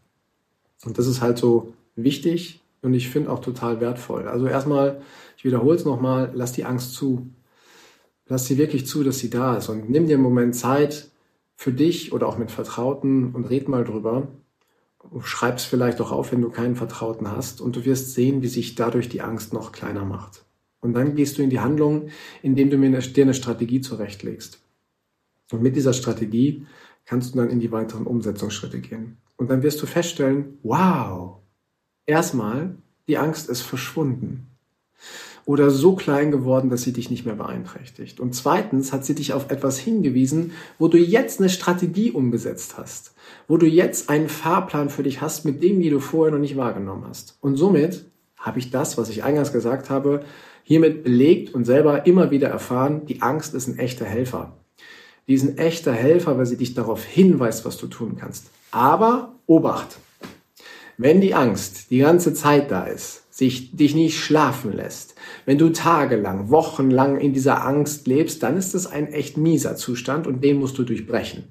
Und 0.83 0.97
das 0.97 1.05
ist 1.05 1.21
halt 1.21 1.37
so 1.37 1.71
wichtig 1.95 2.63
und 2.81 2.95
ich 2.95 3.09
finde 3.09 3.29
auch 3.31 3.41
total 3.41 3.79
wertvoll. 3.79 4.27
Also 4.27 4.47
erstmal, 4.47 5.01
ich 5.37 5.45
wiederhole 5.45 5.77
es 5.77 5.85
nochmal, 5.85 6.31
lass 6.33 6.53
die 6.53 6.65
Angst 6.65 6.95
zu. 6.95 7.29
Lass 8.25 8.47
sie 8.47 8.57
wirklich 8.57 8.87
zu, 8.87 9.03
dass 9.03 9.19
sie 9.19 9.29
da 9.29 9.57
ist 9.57 9.69
und 9.69 9.87
nimm 9.87 10.07
dir 10.07 10.15
einen 10.15 10.23
Moment 10.23 10.55
Zeit 10.55 11.11
für 11.57 11.71
dich 11.71 12.11
oder 12.11 12.25
auch 12.27 12.39
mit 12.39 12.49
Vertrauten 12.49 13.35
und 13.35 13.51
red 13.51 13.67
mal 13.67 13.83
drüber. 13.83 14.29
Schreib 15.21 15.57
es 15.57 15.65
vielleicht 15.65 16.01
auch 16.01 16.11
auf, 16.11 16.31
wenn 16.31 16.41
du 16.41 16.49
keinen 16.49 16.75
Vertrauten 16.75 17.31
hast 17.31 17.61
und 17.61 17.75
du 17.75 17.85
wirst 17.85 18.13
sehen, 18.13 18.41
wie 18.41 18.47
sich 18.47 18.75
dadurch 18.75 19.09
die 19.09 19.21
Angst 19.21 19.53
noch 19.53 19.71
kleiner 19.71 20.05
macht. 20.05 20.43
Und 20.79 20.93
dann 20.93 21.15
gehst 21.15 21.37
du 21.37 21.41
in 21.41 21.49
die 21.49 21.59
Handlung, 21.59 22.09
indem 22.41 22.69
du 22.69 22.77
dir 22.77 23.23
eine 23.23 23.33
Strategie 23.33 23.81
zurechtlegst. 23.81 24.59
Und 25.51 25.61
mit 25.61 25.75
dieser 25.75 25.93
Strategie 25.93 26.65
kannst 27.05 27.33
du 27.33 27.39
dann 27.39 27.49
in 27.49 27.59
die 27.59 27.71
weiteren 27.71 28.05
Umsetzungsschritte 28.05 28.79
gehen. 28.79 29.17
Und 29.37 29.49
dann 29.49 29.63
wirst 29.63 29.81
du 29.81 29.85
feststellen, 29.85 30.57
wow, 30.63 31.37
erstmal, 32.05 32.75
die 33.07 33.17
Angst 33.17 33.49
ist 33.49 33.61
verschwunden. 33.61 34.47
Oder 35.45 35.69
so 35.69 35.95
klein 35.95 36.31
geworden, 36.31 36.69
dass 36.69 36.83
sie 36.83 36.93
dich 36.93 37.09
nicht 37.09 37.25
mehr 37.25 37.35
beeinträchtigt. 37.35 38.19
Und 38.19 38.33
zweitens 38.33 38.93
hat 38.93 39.03
sie 39.03 39.15
dich 39.15 39.33
auf 39.33 39.51
etwas 39.51 39.77
hingewiesen, 39.77 40.51
wo 40.79 40.87
du 40.87 40.97
jetzt 40.97 41.39
eine 41.39 41.49
Strategie 41.49 42.11
umgesetzt 42.11 42.77
hast. 42.77 43.13
Wo 43.47 43.57
du 43.57 43.65
jetzt 43.65 44.09
einen 44.09 44.29
Fahrplan 44.29 44.89
für 44.89 45.03
dich 45.03 45.21
hast, 45.21 45.43
mit 45.43 45.61
dem, 45.61 45.81
die 45.81 45.89
du 45.89 45.99
vorher 45.99 46.31
noch 46.33 46.39
nicht 46.39 46.55
wahrgenommen 46.55 47.05
hast. 47.07 47.37
Und 47.41 47.57
somit 47.57 48.05
habe 48.37 48.59
ich 48.59 48.71
das, 48.71 48.97
was 48.97 49.09
ich 49.09 49.23
eingangs 49.23 49.51
gesagt 49.51 49.89
habe, 49.89 50.23
hiermit 50.63 51.03
belegt 51.03 51.53
und 51.53 51.65
selber 51.65 52.05
immer 52.05 52.31
wieder 52.31 52.47
erfahren, 52.47 53.05
die 53.05 53.21
Angst 53.21 53.53
ist 53.53 53.67
ein 53.67 53.79
echter 53.79 54.05
Helfer. 54.05 54.57
Die 55.27 55.33
ist 55.33 55.43
ein 55.43 55.57
echter 55.57 55.93
Helfer, 55.93 56.37
weil 56.37 56.45
sie 56.45 56.57
dich 56.57 56.73
darauf 56.73 57.03
hinweist, 57.03 57.65
was 57.65 57.77
du 57.77 57.87
tun 57.87 58.17
kannst. 58.17 58.47
Aber 58.71 59.35
Obacht! 59.45 59.97
Wenn 60.97 61.19
die 61.19 61.33
Angst 61.33 61.91
die 61.91 61.97
ganze 61.97 62.33
Zeit 62.33 62.71
da 62.71 62.85
ist, 62.85 63.22
sich, 63.33 63.75
dich 63.75 63.95
nicht 63.95 64.19
schlafen 64.19 64.73
lässt, 64.73 65.15
wenn 65.45 65.57
du 65.57 65.69
tagelang, 65.69 66.51
wochenlang 66.51 67.19
in 67.19 67.33
dieser 67.33 67.65
Angst 67.65 68.05
lebst, 68.05 68.43
dann 68.43 68.57
ist 68.57 68.75
das 68.75 68.85
ein 68.85 69.07
echt 69.07 69.37
mieser 69.37 69.75
Zustand 69.75 70.27
und 70.27 70.43
den 70.43 70.59
musst 70.59 70.77
du 70.77 70.83
durchbrechen. 70.83 71.45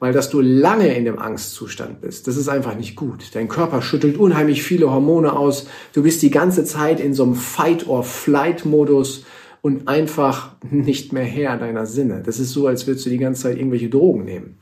Weil 0.00 0.14
dass 0.14 0.30
du 0.30 0.40
lange 0.40 0.94
in 0.94 1.04
dem 1.04 1.18
Angstzustand 1.18 2.00
bist, 2.00 2.26
das 2.28 2.38
ist 2.38 2.48
einfach 2.48 2.74
nicht 2.76 2.96
gut. 2.96 3.34
Dein 3.34 3.48
Körper 3.48 3.82
schüttelt 3.82 4.16
unheimlich 4.16 4.62
viele 4.62 4.90
Hormone 4.90 5.34
aus. 5.34 5.66
Du 5.92 6.02
bist 6.02 6.22
die 6.22 6.30
ganze 6.30 6.64
Zeit 6.64 6.98
in 6.98 7.12
so 7.12 7.24
einem 7.24 7.34
Fight-or-Flight-Modus 7.34 9.26
und 9.60 9.88
einfach 9.88 10.56
nicht 10.62 11.12
mehr 11.12 11.24
Herr 11.24 11.58
deiner 11.58 11.84
Sinne. 11.84 12.22
Das 12.24 12.40
ist 12.40 12.52
so, 12.52 12.66
als 12.66 12.86
würdest 12.86 13.04
du 13.04 13.10
die 13.10 13.18
ganze 13.18 13.42
Zeit 13.42 13.58
irgendwelche 13.58 13.90
Drogen 13.90 14.24
nehmen. 14.24 14.58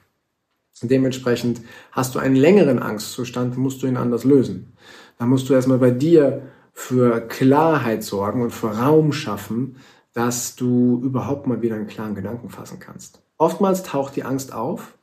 Dementsprechend 0.83 1.61
hast 1.93 2.15
du 2.15 2.19
einen 2.19 2.37
längeren 2.37 2.81
Angstzustand, 2.81 3.57
musst 3.57 3.83
du 3.83 3.87
ihn 3.87 3.97
anders 3.97 4.25
lösen. 4.25 4.73
Da 5.21 5.27
musst 5.27 5.51
du 5.51 5.53
erstmal 5.53 5.77
bei 5.77 5.91
dir 5.91 6.49
für 6.73 7.21
Klarheit 7.21 8.03
sorgen 8.03 8.41
und 8.41 8.53
für 8.53 8.69
Raum 8.69 9.13
schaffen, 9.13 9.77
dass 10.15 10.57
du 10.57 10.99
überhaupt 11.05 11.47
mal 11.47 11.61
wieder 11.61 11.75
einen 11.75 11.89
klaren 11.89 12.15
Gedanken 12.15 12.49
fassen 12.49 12.79
kannst. 12.81 13.21
Oftmals 13.37 13.83
taucht 13.83 14.17
die 14.17 14.23
Angst 14.23 14.55
auf, 14.55 14.97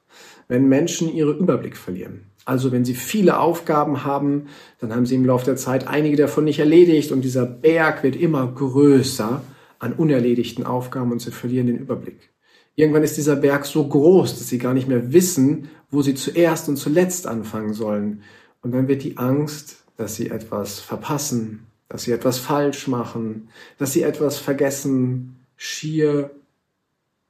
wenn 0.47 0.67
Menschen 0.67 1.13
ihren 1.13 1.37
Überblick 1.37 1.77
verlieren. 1.77 2.31
Also 2.45 2.71
wenn 2.71 2.83
sie 2.83 2.95
viele 2.95 3.39
Aufgaben 3.39 4.05
haben, 4.05 4.47
dann 4.79 4.91
haben 4.91 5.05
sie 5.05 5.13
im 5.13 5.25
Laufe 5.25 5.45
der 5.45 5.55
Zeit 5.55 5.87
einige 5.87 6.17
davon 6.17 6.45
nicht 6.45 6.57
erledigt 6.57 7.11
und 7.11 7.21
dieser 7.21 7.45
Berg 7.45 8.01
wird 8.01 8.15
immer 8.15 8.47
größer 8.47 9.43
an 9.77 9.93
unerledigten 9.93 10.65
Aufgaben 10.65 11.11
und 11.11 11.21
sie 11.21 11.29
verlieren 11.29 11.67
den 11.67 11.77
Überblick. 11.77 12.31
Irgendwann 12.73 13.03
ist 13.03 13.17
dieser 13.17 13.35
Berg 13.35 13.67
so 13.67 13.87
groß, 13.87 14.35
dass 14.39 14.47
sie 14.47 14.57
gar 14.57 14.73
nicht 14.73 14.87
mehr 14.87 15.13
wissen, 15.13 15.69
wo 15.91 16.01
sie 16.01 16.15
zuerst 16.15 16.69
und 16.69 16.77
zuletzt 16.77 17.27
anfangen 17.27 17.73
sollen. 17.73 18.23
Und 18.63 18.71
dann 18.71 18.87
wird 18.87 19.03
die 19.03 19.17
Angst, 19.17 19.83
dass 19.97 20.15
sie 20.15 20.29
etwas 20.29 20.79
verpassen, 20.79 21.67
dass 21.89 22.03
sie 22.03 22.11
etwas 22.11 22.37
falsch 22.37 22.87
machen, 22.87 23.49
dass 23.77 23.93
sie 23.93 24.03
etwas 24.03 24.37
vergessen, 24.37 25.37
schier 25.55 26.31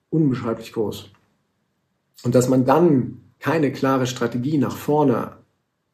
unbeschreiblich 0.09 0.73
groß. 0.73 1.09
Und 2.23 2.35
dass 2.35 2.49
man 2.49 2.65
dann 2.65 3.21
keine 3.39 3.71
klare 3.71 4.07
Strategie 4.07 4.57
nach 4.57 4.75
vorne 4.75 5.37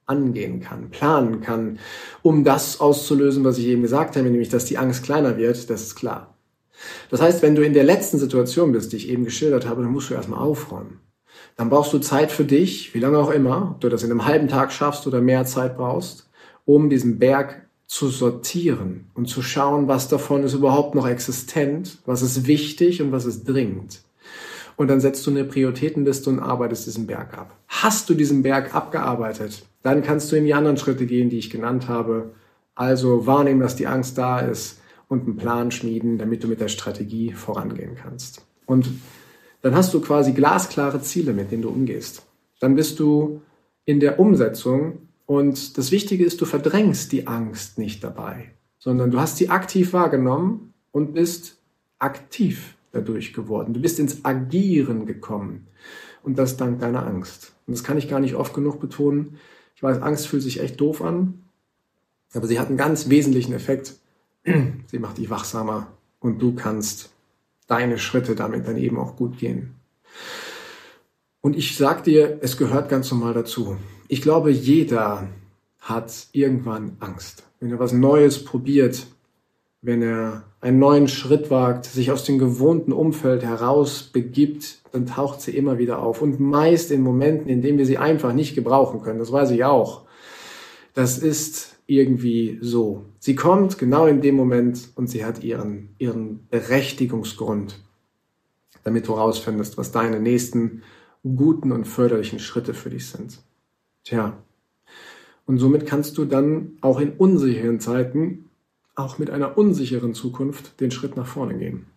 angehen 0.05 0.59
kann, 0.59 0.89
planen 0.89 1.41
kann, 1.41 1.79
um 2.21 2.43
das 2.43 2.79
auszulösen, 2.79 3.43
was 3.43 3.57
ich 3.57 3.67
eben 3.67 3.81
gesagt 3.81 4.15
habe, 4.15 4.29
nämlich 4.29 4.49
dass 4.49 4.65
die 4.65 4.77
Angst 4.77 5.03
kleiner 5.03 5.37
wird, 5.37 5.69
das 5.69 5.81
ist 5.81 5.95
klar. 5.95 6.35
Das 7.09 7.21
heißt, 7.21 7.41
wenn 7.41 7.55
du 7.55 7.63
in 7.63 7.73
der 7.73 7.83
letzten 7.83 8.17
Situation 8.17 8.71
bist, 8.71 8.91
die 8.91 8.97
ich 8.97 9.09
eben 9.09 9.23
geschildert 9.23 9.67
habe, 9.67 9.81
dann 9.81 9.91
musst 9.91 10.09
du 10.09 10.13
erstmal 10.13 10.39
aufräumen. 10.39 10.99
Dann 11.55 11.69
brauchst 11.69 11.93
du 11.93 11.99
Zeit 11.99 12.31
für 12.31 12.45
dich, 12.45 12.93
wie 12.93 12.99
lange 12.99 13.19
auch 13.19 13.29
immer, 13.29 13.71
ob 13.71 13.81
du 13.81 13.89
das 13.89 14.03
in 14.03 14.11
einem 14.11 14.25
halben 14.25 14.47
Tag 14.47 14.71
schaffst 14.71 15.07
oder 15.07 15.21
mehr 15.21 15.45
Zeit 15.45 15.77
brauchst, 15.77 16.29
um 16.65 16.89
diesen 16.89 17.19
Berg 17.19 17.67
zu 17.87 18.07
sortieren 18.07 19.05
und 19.13 19.27
zu 19.27 19.41
schauen, 19.41 19.87
was 19.87 20.07
davon 20.07 20.43
ist 20.43 20.53
überhaupt 20.53 20.95
noch 20.95 21.07
existent, 21.07 21.99
was 22.05 22.21
ist 22.21 22.47
wichtig 22.47 23.01
und 23.01 23.11
was 23.11 23.25
ist 23.25 23.47
dringend. 23.47 24.01
Und 24.75 24.87
dann 24.87 24.99
setzt 24.99 25.25
du 25.27 25.31
eine 25.31 25.43
Prioritätenliste 25.43 26.29
und 26.29 26.39
arbeitest 26.39 26.87
diesen 26.87 27.05
Berg 27.05 27.37
ab. 27.37 27.55
Hast 27.67 28.09
du 28.09 28.15
diesen 28.15 28.41
Berg 28.41 28.73
abgearbeitet, 28.73 29.65
dann 29.83 30.01
kannst 30.01 30.31
du 30.31 30.35
in 30.35 30.45
die 30.45 30.53
anderen 30.53 30.77
Schritte 30.77 31.05
gehen, 31.05 31.29
die 31.29 31.37
ich 31.37 31.51
genannt 31.51 31.87
habe. 31.87 32.31
Also 32.73 33.27
wahrnehmen, 33.27 33.59
dass 33.59 33.75
die 33.75 33.85
Angst 33.85 34.17
da 34.17 34.39
ist 34.39 34.81
und 35.07 35.25
einen 35.25 35.37
Plan 35.37 35.69
schmieden, 35.69 36.17
damit 36.17 36.43
du 36.43 36.47
mit 36.47 36.59
der 36.59 36.69
Strategie 36.69 37.33
vorangehen 37.33 37.95
kannst. 37.95 38.43
Und 38.65 38.89
dann 39.61 39.75
hast 39.75 39.93
du 39.93 40.01
quasi 40.01 40.31
glasklare 40.31 41.01
Ziele, 41.01 41.33
mit 41.33 41.51
denen 41.51 41.61
du 41.61 41.69
umgehst. 41.69 42.23
Dann 42.59 42.75
bist 42.75 42.99
du 42.99 43.41
in 43.85 43.99
der 43.99 44.19
Umsetzung 44.19 45.09
und 45.33 45.79
das 45.79 45.91
Wichtige 45.91 46.23
ist, 46.23 46.41
du 46.41 46.45
verdrängst 46.45 47.11
die 47.11 47.25
Angst 47.25 47.79
nicht 47.79 48.03
dabei, 48.03 48.51
sondern 48.77 49.09
du 49.09 49.19
hast 49.19 49.37
sie 49.37 49.49
aktiv 49.49 49.91
wahrgenommen 49.91 50.75
und 50.91 51.15
bist 51.15 51.57
aktiv 51.97 52.75
dadurch 52.91 53.33
geworden. 53.33 53.73
Du 53.73 53.81
bist 53.81 53.97
ins 53.97 54.23
Agieren 54.23 55.07
gekommen. 55.07 55.65
Und 56.21 56.37
das 56.37 56.55
dank 56.55 56.79
deiner 56.79 57.07
Angst. 57.07 57.51
Und 57.65 57.75
das 57.75 57.83
kann 57.83 57.97
ich 57.97 58.07
gar 58.07 58.19
nicht 58.19 58.35
oft 58.35 58.53
genug 58.53 58.79
betonen. 58.79 59.39
Ich 59.75 59.81
weiß, 59.81 60.03
Angst 60.03 60.27
fühlt 60.27 60.43
sich 60.43 60.59
echt 60.59 60.79
doof 60.79 61.01
an, 61.01 61.41
aber 62.35 62.45
sie 62.45 62.59
hat 62.59 62.67
einen 62.67 62.77
ganz 62.77 63.09
wesentlichen 63.09 63.53
Effekt. 63.53 63.95
Sie 64.45 64.99
macht 64.99 65.17
dich 65.17 65.31
wachsamer 65.31 65.87
und 66.19 66.39
du 66.39 66.53
kannst 66.53 67.09
deine 67.65 67.97
Schritte 67.97 68.35
damit 68.35 68.67
dann 68.67 68.77
eben 68.77 68.99
auch 68.99 69.15
gut 69.15 69.39
gehen. 69.39 69.73
Und 71.41 71.55
ich 71.55 71.75
sag 71.75 72.03
dir, 72.03 72.37
es 72.41 72.57
gehört 72.57 72.87
ganz 72.87 73.09
normal 73.09 73.33
dazu. 73.33 73.77
Ich 74.13 74.21
glaube, 74.21 74.51
jeder 74.51 75.27
hat 75.79 76.27
irgendwann 76.33 76.97
Angst. 76.99 77.47
Wenn 77.59 77.71
er 77.71 77.79
was 77.79 77.93
Neues 77.93 78.45
probiert, 78.45 79.07
wenn 79.81 80.03
er 80.03 80.43
einen 80.61 80.77
neuen 80.77 81.07
Schritt 81.07 81.49
wagt, 81.49 81.85
sich 81.85 82.11
aus 82.11 82.23
dem 82.23 82.37
gewohnten 82.37 82.93
Umfeld 82.93 83.43
heraus 83.43 84.03
begibt, 84.03 84.81
dann 84.91 85.07
taucht 85.07 85.41
sie 85.41 85.57
immer 85.57 85.79
wieder 85.79 85.97
auf. 85.97 86.21
Und 86.21 86.39
meist 86.39 86.91
in 86.91 87.01
Momenten, 87.01 87.49
in 87.49 87.63
denen 87.63 87.79
wir 87.79 87.87
sie 87.87 87.97
einfach 87.97 88.33
nicht 88.33 88.53
gebrauchen 88.53 89.01
können. 89.01 89.17
Das 89.17 89.31
weiß 89.31 89.49
ich 89.49 89.65
auch. 89.65 90.03
Das 90.93 91.17
ist 91.17 91.77
irgendwie 91.87 92.59
so. 92.61 93.05
Sie 93.17 93.33
kommt 93.33 93.79
genau 93.79 94.05
in 94.05 94.21
dem 94.21 94.35
Moment 94.35 94.89
und 94.93 95.07
sie 95.07 95.25
hat 95.25 95.43
ihren, 95.43 95.95
ihren 95.97 96.47
Berechtigungsgrund, 96.51 97.79
damit 98.83 99.07
du 99.07 99.15
herausfindest, 99.15 99.79
was 99.79 99.91
deine 99.91 100.19
nächsten 100.19 100.83
guten 101.23 101.71
und 101.71 101.85
förderlichen 101.85 102.37
Schritte 102.37 102.75
für 102.75 102.91
dich 102.91 103.07
sind. 103.07 103.39
Tja. 104.03 104.37
Und 105.45 105.57
somit 105.57 105.85
kannst 105.85 106.17
du 106.17 106.25
dann 106.25 106.77
auch 106.81 106.99
in 106.99 107.11
unsicheren 107.11 107.79
Zeiten, 107.79 108.49
auch 108.95 109.17
mit 109.17 109.29
einer 109.29 109.57
unsicheren 109.57 110.13
Zukunft, 110.13 110.79
den 110.79 110.91
Schritt 110.91 111.17
nach 111.17 111.27
vorne 111.27 111.57
gehen. 111.57 111.87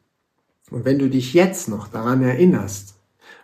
Und 0.71 0.85
wenn 0.85 0.99
du 0.99 1.09
dich 1.09 1.35
jetzt 1.35 1.69
noch 1.69 1.89
daran 1.89 2.23
erinnerst, 2.23 2.95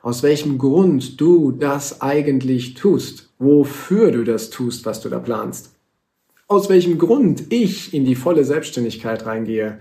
aus 0.01 0.23
welchem 0.23 0.59
Grund 0.59 1.21
du 1.21 1.53
das 1.53 2.01
eigentlich 2.01 2.75
tust, 2.75 3.31
wofür 3.39 4.11
du 4.11 4.25
das 4.25 4.51
tust, 4.51 4.87
was 4.87 5.01
du 5.01 5.09
da 5.09 5.19
planst, 5.19 5.71
aus 6.49 6.69
welchem 6.69 6.99
Grund 6.99 7.53
ich 7.53 7.95
in 7.95 8.05
die 8.05 8.17
volle 8.17 8.45
Selbstständigkeit 8.45 9.25
reingehe, 9.25 9.79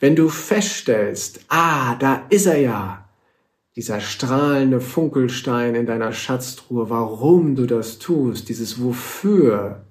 wenn 0.00 0.14
du 0.14 0.28
feststellst, 0.28 1.40
ah, 1.48 1.96
da 1.96 2.26
ist 2.28 2.46
er 2.46 2.58
ja, 2.58 3.01
dieser 3.76 4.00
strahlende 4.00 4.80
Funkelstein 4.80 5.74
in 5.74 5.86
deiner 5.86 6.12
Schatztruhe, 6.12 6.90
warum 6.90 7.54
du 7.56 7.66
das 7.66 7.98
tust, 7.98 8.48
dieses 8.48 8.82
Wofür, 8.82 9.86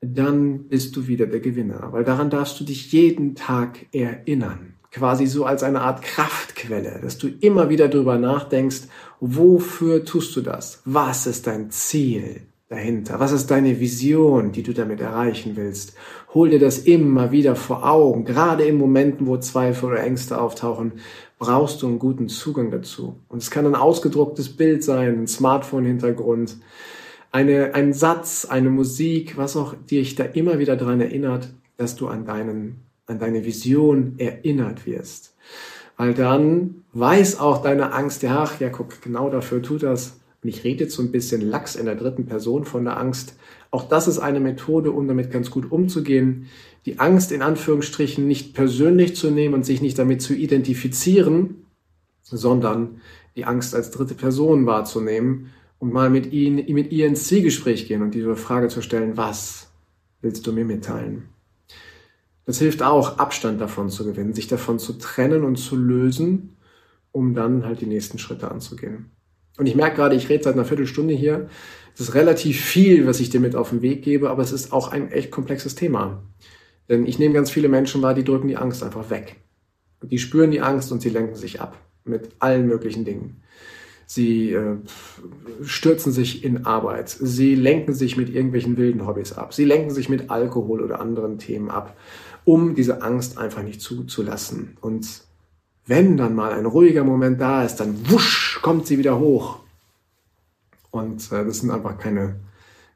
dann 0.00 0.68
bist 0.68 0.96
du 0.96 1.06
wieder 1.06 1.26
der 1.26 1.40
Gewinner. 1.40 1.92
Weil 1.92 2.04
daran 2.04 2.30
darfst 2.30 2.58
du 2.58 2.64
dich 2.64 2.90
jeden 2.92 3.34
Tag 3.34 3.86
erinnern. 3.92 4.74
Quasi 4.90 5.26
so 5.26 5.44
als 5.44 5.62
eine 5.62 5.82
Art 5.82 6.02
Kraftquelle, 6.02 7.00
dass 7.02 7.18
du 7.18 7.28
immer 7.28 7.68
wieder 7.68 7.88
drüber 7.88 8.18
nachdenkst, 8.18 8.88
wofür 9.20 10.04
tust 10.04 10.34
du 10.34 10.40
das? 10.40 10.82
Was 10.84 11.26
ist 11.26 11.46
dein 11.46 11.70
Ziel? 11.70 12.49
Dahinter? 12.70 13.18
Was 13.18 13.32
ist 13.32 13.50
deine 13.50 13.80
Vision, 13.80 14.52
die 14.52 14.62
du 14.62 14.72
damit 14.72 15.00
erreichen 15.00 15.56
willst? 15.56 15.94
Hol 16.32 16.50
dir 16.50 16.60
das 16.60 16.78
immer 16.78 17.32
wieder 17.32 17.56
vor 17.56 17.86
Augen. 17.86 18.24
Gerade 18.24 18.64
in 18.64 18.78
Momenten, 18.78 19.26
wo 19.26 19.36
Zweifel 19.36 19.90
oder 19.90 20.02
Ängste 20.02 20.40
auftauchen, 20.40 20.92
brauchst 21.38 21.82
du 21.82 21.88
einen 21.88 21.98
guten 21.98 22.28
Zugang 22.28 22.70
dazu. 22.70 23.18
Und 23.28 23.42
es 23.42 23.50
kann 23.50 23.66
ein 23.66 23.74
ausgedrucktes 23.74 24.56
Bild 24.56 24.84
sein, 24.84 25.22
ein 25.22 25.26
Smartphone-Hintergrund, 25.26 26.58
eine, 27.32 27.74
ein 27.74 27.92
Satz, 27.92 28.44
eine 28.48 28.70
Musik, 28.70 29.36
was 29.36 29.56
auch 29.56 29.74
dich 29.74 30.14
da 30.14 30.24
immer 30.24 30.60
wieder 30.60 30.76
daran 30.76 31.00
erinnert, 31.00 31.48
dass 31.76 31.96
du 31.96 32.06
an 32.06 32.24
deinen, 32.24 32.82
an 33.06 33.18
deine 33.18 33.44
Vision 33.44 34.14
erinnert 34.18 34.86
wirst. 34.86 35.34
Weil 35.96 36.14
dann 36.14 36.84
weiß 36.92 37.40
auch 37.40 37.62
deine 37.62 37.92
Angst, 37.92 38.22
ja, 38.22 38.44
ach, 38.44 38.60
ja, 38.60 38.68
guck, 38.68 39.02
genau 39.02 39.28
dafür 39.28 39.60
tut 39.60 39.82
das, 39.82 40.19
und 40.42 40.48
ich 40.48 40.64
rede 40.64 40.84
jetzt 40.84 40.94
so 40.94 41.02
ein 41.02 41.12
bisschen 41.12 41.42
lax 41.42 41.76
in 41.76 41.86
der 41.86 41.96
dritten 41.96 42.26
Person 42.26 42.64
von 42.64 42.84
der 42.84 42.98
Angst. 42.98 43.36
Auch 43.70 43.88
das 43.88 44.08
ist 44.08 44.18
eine 44.18 44.40
Methode, 44.40 44.90
um 44.90 45.06
damit 45.06 45.30
ganz 45.30 45.50
gut 45.50 45.70
umzugehen. 45.70 46.46
Die 46.86 46.98
Angst 46.98 47.30
in 47.30 47.42
Anführungsstrichen 47.42 48.26
nicht 48.26 48.54
persönlich 48.54 49.16
zu 49.16 49.30
nehmen 49.30 49.54
und 49.54 49.66
sich 49.66 49.82
nicht 49.82 49.98
damit 49.98 50.22
zu 50.22 50.34
identifizieren, 50.34 51.66
sondern 52.22 53.02
die 53.36 53.44
Angst 53.44 53.74
als 53.74 53.90
dritte 53.90 54.14
Person 54.14 54.64
wahrzunehmen 54.64 55.50
und 55.78 55.92
mal 55.92 56.08
mit, 56.08 56.32
ihnen, 56.32 56.72
mit 56.72 56.90
ihr 56.90 57.06
ins 57.06 57.24
Zielgespräch 57.24 57.86
gehen 57.86 58.02
und 58.02 58.14
diese 58.14 58.34
Frage 58.34 58.68
zu 58.68 58.80
stellen, 58.80 59.16
was 59.16 59.70
willst 60.22 60.46
du 60.46 60.52
mir 60.52 60.64
mitteilen? 60.64 61.28
Das 62.46 62.58
hilft 62.58 62.82
auch, 62.82 63.18
Abstand 63.18 63.60
davon 63.60 63.90
zu 63.90 64.04
gewinnen, 64.04 64.32
sich 64.32 64.48
davon 64.48 64.78
zu 64.78 64.94
trennen 64.94 65.44
und 65.44 65.56
zu 65.56 65.76
lösen, 65.76 66.56
um 67.12 67.34
dann 67.34 67.64
halt 67.64 67.80
die 67.80 67.86
nächsten 67.86 68.18
Schritte 68.18 68.50
anzugehen. 68.50 69.10
Und 69.60 69.66
ich 69.66 69.74
merke 69.74 69.96
gerade, 69.96 70.16
ich 70.16 70.30
rede 70.30 70.42
seit 70.42 70.54
einer 70.54 70.64
Viertelstunde 70.64 71.12
hier. 71.12 71.50
Es 71.94 72.00
ist 72.00 72.14
relativ 72.14 72.58
viel, 72.58 73.06
was 73.06 73.20
ich 73.20 73.28
dir 73.28 73.40
mit 73.40 73.54
auf 73.54 73.68
den 73.68 73.82
Weg 73.82 74.00
gebe, 74.00 74.30
aber 74.30 74.42
es 74.42 74.52
ist 74.52 74.72
auch 74.72 74.90
ein 74.90 75.12
echt 75.12 75.30
komplexes 75.30 75.74
Thema. 75.74 76.22
Denn 76.88 77.04
ich 77.04 77.18
nehme 77.18 77.34
ganz 77.34 77.50
viele 77.50 77.68
Menschen 77.68 78.00
wahr, 78.00 78.14
die 78.14 78.24
drücken 78.24 78.48
die 78.48 78.56
Angst 78.56 78.82
einfach 78.82 79.10
weg. 79.10 79.36
Die 80.02 80.18
spüren 80.18 80.50
die 80.50 80.62
Angst 80.62 80.90
und 80.92 81.02
sie 81.02 81.10
lenken 81.10 81.34
sich 81.34 81.60
ab 81.60 81.76
mit 82.04 82.30
allen 82.38 82.68
möglichen 82.68 83.04
Dingen. 83.04 83.42
Sie 84.06 84.52
äh, 84.52 84.78
stürzen 85.62 86.10
sich 86.10 86.42
in 86.42 86.64
Arbeit. 86.64 87.10
Sie 87.10 87.54
lenken 87.54 87.92
sich 87.92 88.16
mit 88.16 88.30
irgendwelchen 88.30 88.78
wilden 88.78 89.06
Hobbys 89.06 89.34
ab. 89.34 89.52
Sie 89.52 89.66
lenken 89.66 89.90
sich 89.90 90.08
mit 90.08 90.30
Alkohol 90.30 90.80
oder 90.80 91.02
anderen 91.02 91.36
Themen 91.36 91.68
ab, 91.70 91.98
um 92.46 92.74
diese 92.74 93.02
Angst 93.02 93.36
einfach 93.36 93.62
nicht 93.62 93.82
zuzulassen. 93.82 94.78
Und 94.80 95.28
wenn 95.90 96.16
dann 96.16 96.36
mal 96.36 96.52
ein 96.52 96.66
ruhiger 96.66 97.02
Moment 97.02 97.40
da 97.40 97.64
ist, 97.64 97.76
dann 97.76 98.08
wusch 98.08 98.60
kommt 98.62 98.86
sie 98.86 98.96
wieder 98.96 99.18
hoch. 99.18 99.58
Und 100.92 101.32
äh, 101.32 101.44
das 101.44 101.58
sind 101.58 101.72
einfach 101.72 101.98
keine, 101.98 102.36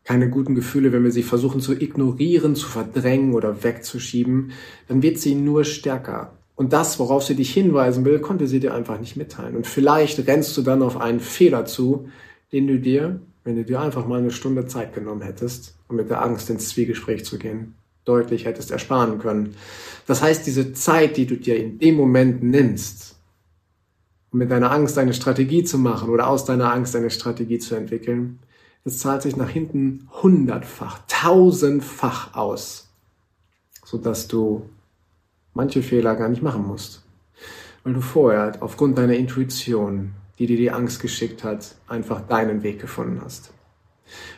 keine 0.04 0.30
guten 0.30 0.54
Gefühle, 0.54 0.92
wenn 0.92 1.02
wir 1.02 1.10
sie 1.10 1.24
versuchen 1.24 1.60
zu 1.60 1.72
ignorieren, 1.72 2.54
zu 2.54 2.68
verdrängen 2.68 3.34
oder 3.34 3.64
wegzuschieben, 3.64 4.52
dann 4.86 5.02
wird 5.02 5.18
sie 5.18 5.34
nur 5.34 5.64
stärker. 5.64 6.34
Und 6.54 6.72
das, 6.72 7.00
worauf 7.00 7.24
sie 7.24 7.34
dich 7.34 7.52
hinweisen 7.52 8.04
will, 8.04 8.20
konnte 8.20 8.46
sie 8.46 8.60
dir 8.60 8.74
einfach 8.74 9.00
nicht 9.00 9.16
mitteilen. 9.16 9.56
Und 9.56 9.66
vielleicht 9.66 10.24
rennst 10.28 10.56
du 10.56 10.62
dann 10.62 10.80
auf 10.80 10.96
einen 10.96 11.18
Fehler 11.18 11.64
zu, 11.64 12.08
den 12.52 12.68
du 12.68 12.78
dir, 12.78 13.20
wenn 13.42 13.56
du 13.56 13.64
dir 13.64 13.80
einfach 13.80 14.06
mal 14.06 14.20
eine 14.20 14.30
Stunde 14.30 14.66
Zeit 14.66 14.94
genommen 14.94 15.22
hättest, 15.22 15.74
um 15.88 15.96
mit 15.96 16.10
der 16.10 16.22
Angst 16.22 16.48
ins 16.48 16.68
Zwiegespräch 16.68 17.24
zu 17.24 17.38
gehen, 17.40 17.74
deutlich 18.04 18.44
hättest 18.44 18.70
ersparen 18.70 19.18
können. 19.18 19.54
Das 20.06 20.22
heißt, 20.22 20.46
diese 20.46 20.72
Zeit, 20.74 21.16
die 21.16 21.26
du 21.26 21.36
dir 21.36 21.56
in 21.56 21.78
dem 21.78 21.96
Moment 21.96 22.42
nimmst, 22.42 23.16
um 24.30 24.38
mit 24.40 24.50
deiner 24.50 24.70
Angst 24.70 24.98
eine 24.98 25.14
Strategie 25.14 25.64
zu 25.64 25.78
machen 25.78 26.10
oder 26.10 26.28
aus 26.28 26.44
deiner 26.44 26.72
Angst 26.72 26.94
eine 26.94 27.10
Strategie 27.10 27.58
zu 27.58 27.74
entwickeln, 27.74 28.40
das 28.84 28.98
zahlt 28.98 29.22
sich 29.22 29.36
nach 29.36 29.48
hinten 29.48 30.08
hundertfach, 30.22 31.00
tausendfach 31.08 32.34
aus, 32.34 32.88
sodass 33.82 34.28
du 34.28 34.68
manche 35.54 35.82
Fehler 35.82 36.16
gar 36.16 36.28
nicht 36.28 36.42
machen 36.42 36.66
musst. 36.66 37.02
Weil 37.82 37.94
du 37.94 38.02
vorher 38.02 38.52
aufgrund 38.60 38.98
deiner 38.98 39.14
Intuition, 39.14 40.12
die 40.38 40.46
dir 40.46 40.58
die 40.58 40.70
Angst 40.70 41.00
geschickt 41.00 41.44
hat, 41.44 41.76
einfach 41.88 42.20
deinen 42.20 42.62
Weg 42.62 42.78
gefunden 42.78 43.22
hast. 43.24 43.53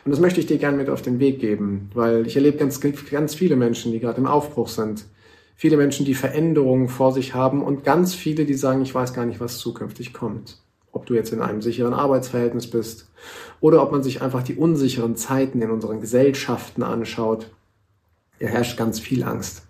Und 0.05 0.11
das 0.11 0.19
möchte 0.19 0.39
ich 0.39 0.45
dir 0.45 0.57
gerne 0.57 0.77
mit 0.77 0.89
auf 0.89 1.01
den 1.01 1.19
Weg 1.19 1.39
geben, 1.39 1.89
weil 1.93 2.25
ich 2.27 2.35
erlebe 2.35 2.57
ganz, 2.57 2.79
ganz 2.79 3.35
viele 3.35 3.55
Menschen, 3.55 3.91
die 3.91 3.99
gerade 3.99 4.19
im 4.19 4.25
Aufbruch 4.25 4.69
sind. 4.69 5.05
Viele 5.55 5.77
Menschen, 5.77 6.05
die 6.05 6.13
Veränderungen 6.13 6.87
vor 6.87 7.11
sich 7.11 7.33
haben 7.33 7.63
und 7.63 7.83
ganz 7.83 8.13
viele, 8.13 8.45
die 8.45 8.53
sagen, 8.53 8.81
ich 8.81 8.93
weiß 8.93 9.13
gar 9.13 9.25
nicht, 9.25 9.39
was 9.39 9.57
zukünftig 9.57 10.13
kommt. 10.13 10.61
Ob 10.91 11.05
du 11.07 11.13
jetzt 11.13 11.33
in 11.33 11.41
einem 11.41 11.61
sicheren 11.61 11.93
Arbeitsverhältnis 11.93 12.69
bist 12.69 13.09
oder 13.59 13.81
ob 13.81 13.91
man 13.91 14.03
sich 14.03 14.21
einfach 14.21 14.43
die 14.43 14.55
unsicheren 14.55 15.15
Zeiten 15.15 15.61
in 15.61 15.71
unseren 15.71 15.99
Gesellschaften 15.99 16.83
anschaut. 16.83 17.49
Hier 18.37 18.49
herrscht 18.49 18.77
ganz 18.77 18.99
viel 18.99 19.23
Angst. 19.23 19.63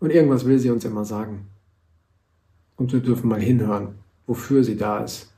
Und 0.00 0.10
irgendwas 0.10 0.46
will 0.46 0.58
sie 0.58 0.70
uns 0.70 0.84
immer 0.84 1.04
sagen. 1.04 1.46
Und 2.76 2.92
wir 2.92 3.00
dürfen 3.00 3.28
mal 3.28 3.40
hinhören, 3.40 3.96
wofür 4.26 4.62
sie 4.62 4.76
da 4.76 4.98
ist. 4.98 5.32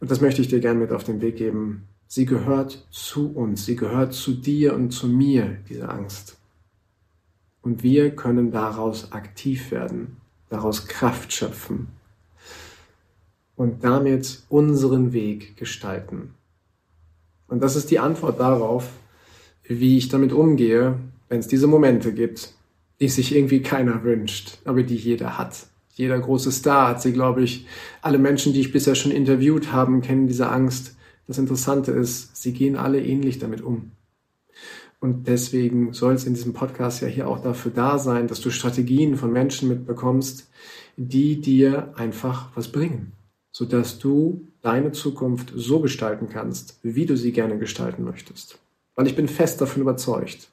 Und 0.00 0.10
das 0.10 0.20
möchte 0.20 0.40
ich 0.40 0.48
dir 0.48 0.60
gerne 0.60 0.80
mit 0.80 0.92
auf 0.92 1.04
den 1.04 1.20
Weg 1.20 1.36
geben. 1.36 1.88
Sie 2.14 2.26
gehört 2.26 2.86
zu 2.90 3.32
uns, 3.32 3.64
sie 3.64 3.74
gehört 3.74 4.12
zu 4.12 4.34
dir 4.34 4.74
und 4.74 4.90
zu 4.90 5.06
mir, 5.08 5.56
diese 5.70 5.88
Angst. 5.88 6.36
Und 7.62 7.82
wir 7.82 8.14
können 8.14 8.50
daraus 8.50 9.12
aktiv 9.12 9.70
werden, 9.70 10.18
daraus 10.50 10.88
Kraft 10.88 11.32
schöpfen 11.32 11.88
und 13.56 13.82
damit 13.82 14.42
unseren 14.50 15.14
Weg 15.14 15.56
gestalten. 15.56 16.34
Und 17.48 17.62
das 17.62 17.76
ist 17.76 17.90
die 17.90 17.98
Antwort 17.98 18.38
darauf, 18.38 18.90
wie 19.64 19.96
ich 19.96 20.10
damit 20.10 20.34
umgehe, 20.34 20.98
wenn 21.30 21.40
es 21.40 21.48
diese 21.48 21.66
Momente 21.66 22.12
gibt, 22.12 22.52
die 23.00 23.08
sich 23.08 23.34
irgendwie 23.34 23.62
keiner 23.62 24.04
wünscht, 24.04 24.58
aber 24.66 24.82
die 24.82 24.96
jeder 24.96 25.38
hat. 25.38 25.66
Jeder 25.94 26.18
große 26.18 26.52
Star 26.52 26.88
hat 26.88 27.00
sie, 27.00 27.14
glaube 27.14 27.42
ich. 27.42 27.66
Alle 28.02 28.18
Menschen, 28.18 28.52
die 28.52 28.60
ich 28.60 28.70
bisher 28.70 28.96
schon 28.96 29.12
interviewt 29.12 29.72
habe, 29.72 29.98
kennen 30.02 30.26
diese 30.26 30.50
Angst. 30.50 30.94
Das 31.32 31.38
Interessante 31.38 31.92
ist, 31.92 32.36
sie 32.36 32.52
gehen 32.52 32.76
alle 32.76 33.02
ähnlich 33.02 33.38
damit 33.38 33.62
um. 33.62 33.92
Und 35.00 35.28
deswegen 35.28 35.94
soll 35.94 36.12
es 36.12 36.26
in 36.26 36.34
diesem 36.34 36.52
Podcast 36.52 37.00
ja 37.00 37.08
hier 37.08 37.26
auch 37.26 37.40
dafür 37.40 37.72
da 37.74 37.96
sein, 37.96 38.26
dass 38.28 38.42
du 38.42 38.50
Strategien 38.50 39.16
von 39.16 39.32
Menschen 39.32 39.70
mitbekommst, 39.70 40.50
die 40.98 41.40
dir 41.40 41.94
einfach 41.96 42.50
was 42.54 42.70
bringen, 42.70 43.12
sodass 43.50 43.98
du 43.98 44.46
deine 44.60 44.92
Zukunft 44.92 45.54
so 45.56 45.80
gestalten 45.80 46.28
kannst, 46.28 46.78
wie 46.82 47.06
du 47.06 47.16
sie 47.16 47.32
gerne 47.32 47.56
gestalten 47.56 48.04
möchtest. 48.04 48.58
Weil 48.94 49.06
ich 49.06 49.16
bin 49.16 49.26
fest 49.26 49.58
davon 49.62 49.80
überzeugt, 49.80 50.50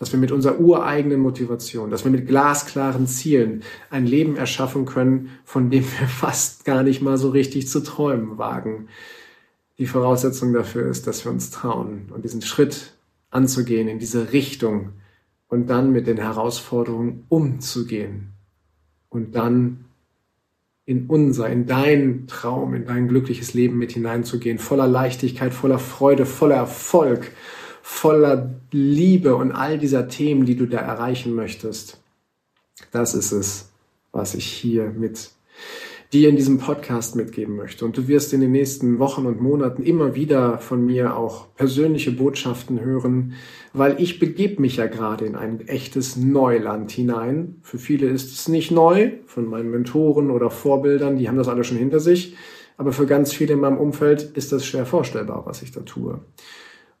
dass 0.00 0.10
wir 0.10 0.18
mit 0.18 0.32
unserer 0.32 0.58
ureigenen 0.58 1.20
Motivation, 1.20 1.90
dass 1.90 2.02
wir 2.02 2.10
mit 2.10 2.26
glasklaren 2.26 3.06
Zielen 3.06 3.62
ein 3.88 4.04
Leben 4.04 4.36
erschaffen 4.36 4.84
können, 4.84 5.30
von 5.44 5.70
dem 5.70 5.84
wir 5.84 6.08
fast 6.08 6.64
gar 6.64 6.82
nicht 6.82 7.02
mal 7.02 7.18
so 7.18 7.30
richtig 7.30 7.68
zu 7.68 7.84
träumen 7.84 8.36
wagen. 8.36 8.88
Die 9.78 9.86
Voraussetzung 9.86 10.52
dafür 10.52 10.88
ist, 10.88 11.06
dass 11.06 11.24
wir 11.24 11.32
uns 11.32 11.50
trauen 11.50 12.10
und 12.12 12.24
diesen 12.24 12.42
Schritt 12.42 12.94
anzugehen 13.30 13.88
in 13.88 13.98
diese 13.98 14.32
Richtung 14.32 14.90
und 15.48 15.68
dann 15.68 15.92
mit 15.92 16.06
den 16.06 16.18
Herausforderungen 16.18 17.24
umzugehen 17.28 18.32
und 19.08 19.34
dann 19.34 19.84
in 20.84 21.06
unser, 21.06 21.48
in 21.48 21.66
dein 21.66 22.26
Traum, 22.26 22.74
in 22.74 22.86
dein 22.86 23.08
glückliches 23.08 23.54
Leben 23.54 23.76
mit 23.76 23.92
hineinzugehen, 23.92 24.58
voller 24.58 24.86
Leichtigkeit, 24.86 25.52
voller 25.52 25.78
Freude, 25.78 26.26
voller 26.26 26.56
Erfolg 26.56 27.30
voller 27.88 28.54
Liebe 28.70 29.34
und 29.34 29.50
all 29.50 29.78
dieser 29.78 30.08
Themen, 30.08 30.44
die 30.44 30.56
du 30.56 30.66
da 30.66 30.76
erreichen 30.76 31.34
möchtest. 31.34 31.98
Das 32.92 33.14
ist 33.14 33.32
es, 33.32 33.70
was 34.12 34.34
ich 34.34 34.44
hier 34.44 34.90
mit 34.90 35.30
dir 36.12 36.30
in 36.30 36.36
diesem 36.36 36.58
Podcast 36.58 37.16
mitgeben 37.16 37.56
möchte. 37.56 37.84
Und 37.84 37.96
du 37.98 38.08
wirst 38.08 38.32
in 38.32 38.40
den 38.40 38.52
nächsten 38.52 38.98
Wochen 38.98 39.26
und 39.26 39.40
Monaten 39.40 39.82
immer 39.82 40.14
wieder 40.14 40.58
von 40.58 40.84
mir 40.84 41.16
auch 41.16 41.54
persönliche 41.54 42.12
Botschaften 42.12 42.80
hören, 42.80 43.34
weil 43.74 44.00
ich 44.00 44.18
begebe 44.18 44.62
mich 44.62 44.76
ja 44.76 44.86
gerade 44.86 45.26
in 45.26 45.36
ein 45.36 45.68
echtes 45.68 46.16
Neuland 46.16 46.90
hinein. 46.90 47.56
Für 47.62 47.78
viele 47.78 48.06
ist 48.06 48.32
es 48.32 48.48
nicht 48.48 48.70
neu, 48.70 49.12
von 49.26 49.46
meinen 49.46 49.70
Mentoren 49.70 50.30
oder 50.30 50.50
Vorbildern, 50.50 51.16
die 51.18 51.28
haben 51.28 51.36
das 51.36 51.48
alle 51.48 51.64
schon 51.64 51.76
hinter 51.76 52.00
sich. 52.00 52.34
Aber 52.78 52.92
für 52.92 53.06
ganz 53.06 53.32
viele 53.32 53.54
in 53.54 53.60
meinem 53.60 53.76
Umfeld 53.76 54.22
ist 54.22 54.52
das 54.52 54.64
schwer 54.64 54.86
vorstellbar, 54.86 55.44
was 55.44 55.62
ich 55.62 55.72
da 55.72 55.80
tue. 55.80 56.20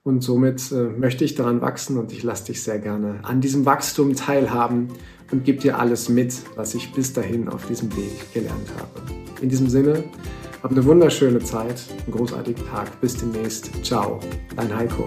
Und 0.04 0.22
somit 0.22 0.72
äh, 0.72 0.88
möchte 0.88 1.24
ich 1.24 1.34
daran 1.34 1.60
wachsen 1.60 1.98
und 1.98 2.12
ich 2.12 2.22
lasse 2.22 2.46
dich 2.46 2.62
sehr 2.62 2.78
gerne 2.78 3.20
an 3.24 3.40
diesem 3.40 3.66
Wachstum 3.66 4.14
teilhaben 4.14 4.88
und 5.30 5.44
gebe 5.44 5.58
dir 5.58 5.78
alles 5.78 6.08
mit, 6.08 6.34
was 6.56 6.74
ich 6.74 6.92
bis 6.92 7.12
dahin 7.12 7.48
auf 7.48 7.66
diesem 7.66 7.94
Weg 7.96 8.32
gelernt 8.32 8.68
habe. 8.78 9.02
In 9.42 9.48
diesem 9.48 9.68
Sinne, 9.68 10.04
hab 10.62 10.72
eine 10.72 10.84
wunderschöne 10.84 11.38
Zeit, 11.40 11.82
einen 12.04 12.12
großartigen 12.12 12.66
Tag. 12.66 13.00
Bis 13.00 13.16
demnächst. 13.16 13.70
Ciao, 13.84 14.18
dein 14.56 14.74
Heiko. 14.74 15.06